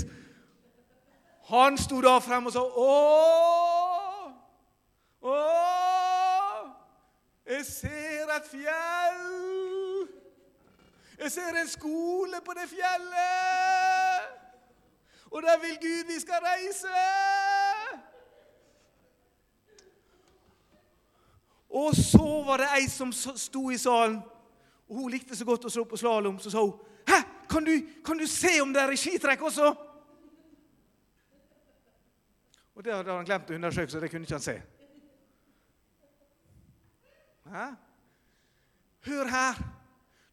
Han 1.49 1.77
sto 1.77 2.01
da 2.01 2.19
frem 2.21 2.45
og 2.45 2.53
sa 2.53 2.61
Å! 2.61 2.91
Å! 5.21 5.37
Jeg 7.49 7.65
ser 7.65 8.29
et 8.37 8.51
fjell! 8.51 10.07
Jeg 11.21 11.31
ser 11.31 11.57
en 11.61 11.67
skole 11.69 12.41
på 12.45 12.53
det 12.57 12.69
fjellet! 12.69 14.29
Og 15.31 15.41
der 15.41 15.59
vil 15.61 15.77
Gud 15.81 16.13
vi 16.13 16.19
skal 16.21 16.45
reise! 16.45 17.03
Og 21.71 21.95
så 21.95 22.43
var 22.45 22.57
det 22.57 22.71
ei 22.77 22.87
som 22.91 23.11
sto 23.15 23.69
i 23.71 23.77
salen, 23.79 24.19
og 24.91 24.97
hun 24.97 25.11
likte 25.11 25.35
så 25.39 25.45
godt 25.47 25.65
å 25.65 25.69
slå 25.71 25.85
på 25.87 25.95
slalåm. 25.97 26.39
Så 26.39 26.51
sa 26.51 26.59
hun, 26.59 26.79
'Hæ, 27.07 27.23
kan 27.49 27.63
du, 27.63 27.71
kan 28.05 28.17
du 28.17 28.27
se 28.27 28.61
om 28.61 28.73
det 28.73 28.81
er 28.81 28.91
i 28.91 28.97
skitrekk 28.97 29.41
også?' 29.41 29.75
Og 32.75 32.83
det 32.83 32.93
hadde 32.93 33.11
han 33.11 33.25
glemt 33.25 33.49
å 33.49 33.53
undersøke, 33.53 33.91
så 33.91 33.99
det 33.99 34.09
kunne 34.11 34.23
ikke 34.23 34.33
han 34.33 34.41
se. 34.41 34.61
Hæ? 37.45 37.65
Hør 39.05 39.27
her. 39.27 39.55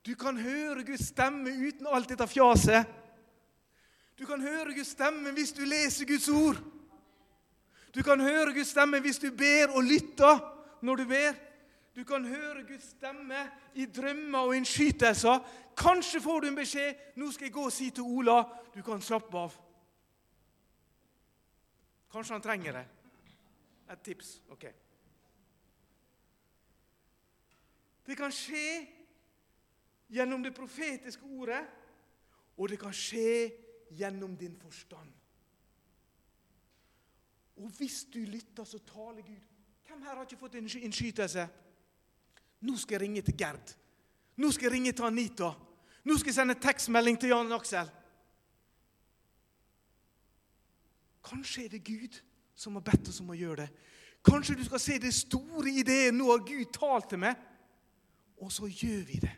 Du 0.06 0.14
kan 0.14 0.36
høre 0.36 0.84
Guds 0.84 1.06
stemme 1.06 1.50
uten 1.50 1.86
alt 1.86 2.08
dette 2.08 2.26
fjaset. 2.26 2.86
Du 4.18 4.26
kan 4.26 4.40
høre 4.40 4.74
Guds 4.74 4.88
stemme 4.88 5.30
hvis 5.30 5.52
du 5.52 5.64
leser 5.64 6.06
Guds 6.06 6.28
ord. 6.28 6.56
Du 7.94 8.02
kan 8.02 8.20
høre 8.20 8.54
Guds 8.54 8.68
stemme 8.68 9.00
hvis 9.00 9.18
du 9.18 9.30
ber 9.30 9.70
og 9.70 9.84
lytter 9.84 10.40
når 10.82 10.96
du 10.96 11.04
ber. 11.04 11.47
Du 11.98 12.04
kan 12.04 12.24
høre 12.24 12.62
Guds 12.62 12.90
stemme 12.92 13.38
i 13.74 13.86
drømmer 13.86 14.38
og 14.38 14.56
innskytelser. 14.56 15.40
Kanskje 15.76 16.20
får 16.22 16.40
du 16.40 16.46
en 16.46 16.56
beskjed 16.56 16.94
'Nå 17.16 17.30
skal 17.30 17.44
jeg 17.44 17.52
gå 17.52 17.64
og 17.64 17.72
si 17.72 17.90
til 17.90 18.02
Ola.' 18.02 18.44
Du 18.74 18.82
kan 18.82 19.02
slappe 19.02 19.38
av. 19.38 19.52
Kanskje 22.12 22.34
han 22.34 22.42
trenger 22.42 22.72
det. 22.72 22.86
Et 23.92 24.00
tips. 24.00 24.42
Ok. 24.48 24.64
Det 28.06 28.16
kan 28.16 28.32
skje 28.32 28.86
gjennom 30.08 30.42
det 30.42 30.54
profetiske 30.54 31.24
ordet, 31.24 31.66
og 32.56 32.68
det 32.68 32.78
kan 32.78 32.92
skje 32.92 33.52
gjennom 33.90 34.36
din 34.36 34.56
forstand. 34.56 35.12
Og 37.56 37.70
hvis 37.70 38.04
du 38.14 38.18
lytter, 38.18 38.64
så 38.64 38.78
taler 38.78 39.22
Gud. 39.22 39.42
Hvem 39.86 40.02
her 40.02 40.14
har 40.14 40.22
ikke 40.22 40.36
fått 40.36 40.54
en 40.54 40.70
innskytelse? 40.82 41.48
Nå 42.60 42.76
skal 42.76 42.98
jeg 42.98 43.00
ringe 43.06 43.22
til 43.22 43.36
Gerd. 43.38 43.74
Nå 44.36 44.50
skal 44.54 44.68
jeg 44.68 44.72
ringe 44.72 44.92
til 44.92 45.06
Anita. 45.06 45.52
Nå 46.04 46.16
skal 46.18 46.30
jeg 46.30 46.38
sende 46.38 46.58
tekstmelding 46.62 47.18
til 47.20 47.34
Jan 47.34 47.52
Aksel. 47.52 47.90
Kanskje 51.28 51.64
er 51.64 51.68
det 51.68 51.84
Gud 51.84 52.20
som 52.54 52.78
har 52.78 52.86
bedt 52.86 53.10
oss 53.10 53.20
om 53.22 53.30
å 53.30 53.38
gjøre 53.38 53.64
det. 53.64 53.68
Kanskje 54.24 54.56
du 54.58 54.64
skal 54.66 54.82
se 54.82 54.98
det 54.98 55.12
store 55.14 55.70
i 55.70 55.84
det. 55.86 56.14
Nå 56.14 56.30
har 56.30 56.46
Gud 56.46 56.72
talt 56.74 57.10
til 57.12 57.22
meg. 57.22 57.36
Og 58.42 58.52
så 58.54 58.66
gjør 58.70 59.04
vi 59.06 59.18
det. 59.22 59.34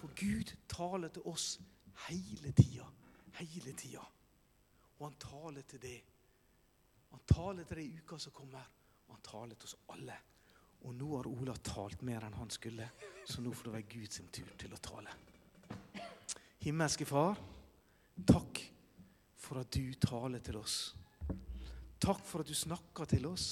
For 0.00 0.12
Gud 0.16 0.54
taler 0.68 1.12
til 1.12 1.28
oss 1.28 1.54
hele 2.08 2.52
tida. 2.56 2.86
Hele 3.40 3.72
tida. 3.72 4.04
Og 4.98 5.06
han 5.08 5.20
taler 5.20 5.62
til 5.68 5.82
det. 5.82 5.98
Han 7.10 7.22
taler 7.26 7.66
til 7.68 7.82
de 7.82 8.00
uka 8.00 8.18
som 8.18 8.34
kommer. 8.34 8.66
Og 9.08 9.16
han 9.16 9.24
taler 9.26 9.58
til 9.58 9.70
oss 9.70 9.78
alle. 9.94 10.16
Og 10.86 10.94
nå 10.96 11.08
har 11.16 11.28
Ola 11.28 11.54
talt 11.64 12.02
mer 12.06 12.24
enn 12.24 12.38
han 12.40 12.52
skulle, 12.52 12.86
så 13.28 13.42
nå 13.44 13.52
får 13.52 13.68
det 13.68 13.74
være 13.74 13.90
Guds 13.92 14.22
tur 14.32 14.52
til 14.58 14.72
å 14.72 14.80
tale. 14.80 15.12
Himmelske 16.60 17.04
Far, 17.08 17.36
takk 18.28 18.62
for 19.40 19.60
at 19.60 19.72
du 19.76 19.92
taler 20.00 20.40
til 20.44 20.56
oss. 20.60 20.78
Takk 22.00 22.22
for 22.24 22.40
at 22.40 22.48
du 22.48 22.56
snakker 22.56 23.08
til 23.10 23.28
oss. 23.28 23.48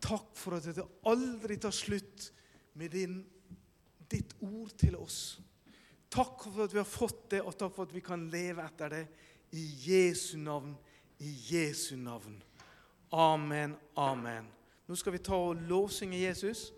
Takk 0.00 0.34
for 0.36 0.56
at 0.58 0.68
det 0.76 0.84
aldri 1.08 1.56
tar 1.60 1.72
slutt 1.76 2.30
med 2.80 2.92
din, 2.92 3.20
ditt 4.10 4.34
ord 4.44 4.72
til 4.80 4.96
oss. 5.00 5.38
Takk 6.10 6.44
for 6.48 6.64
at 6.64 6.74
vi 6.74 6.80
har 6.80 6.88
fått 6.88 7.28
det, 7.36 7.42
og 7.44 7.56
takk 7.56 7.74
for 7.76 7.88
at 7.88 7.94
vi 7.94 8.04
kan 8.04 8.28
leve 8.32 8.64
etter 8.64 8.92
det. 8.92 9.04
I 9.56 9.64
Jesu 9.86 10.36
navn, 10.40 10.74
i 11.20 11.36
Jesu 11.50 11.96
navn. 11.96 12.42
Amen, 13.12 13.76
amen. 13.96 14.46
Nå 14.86 14.96
skal 14.96 15.12
vi 15.12 15.18
ta 15.18 15.36
og 15.36 15.56
lovsynge 15.68 16.18
Jesus. 16.20 16.68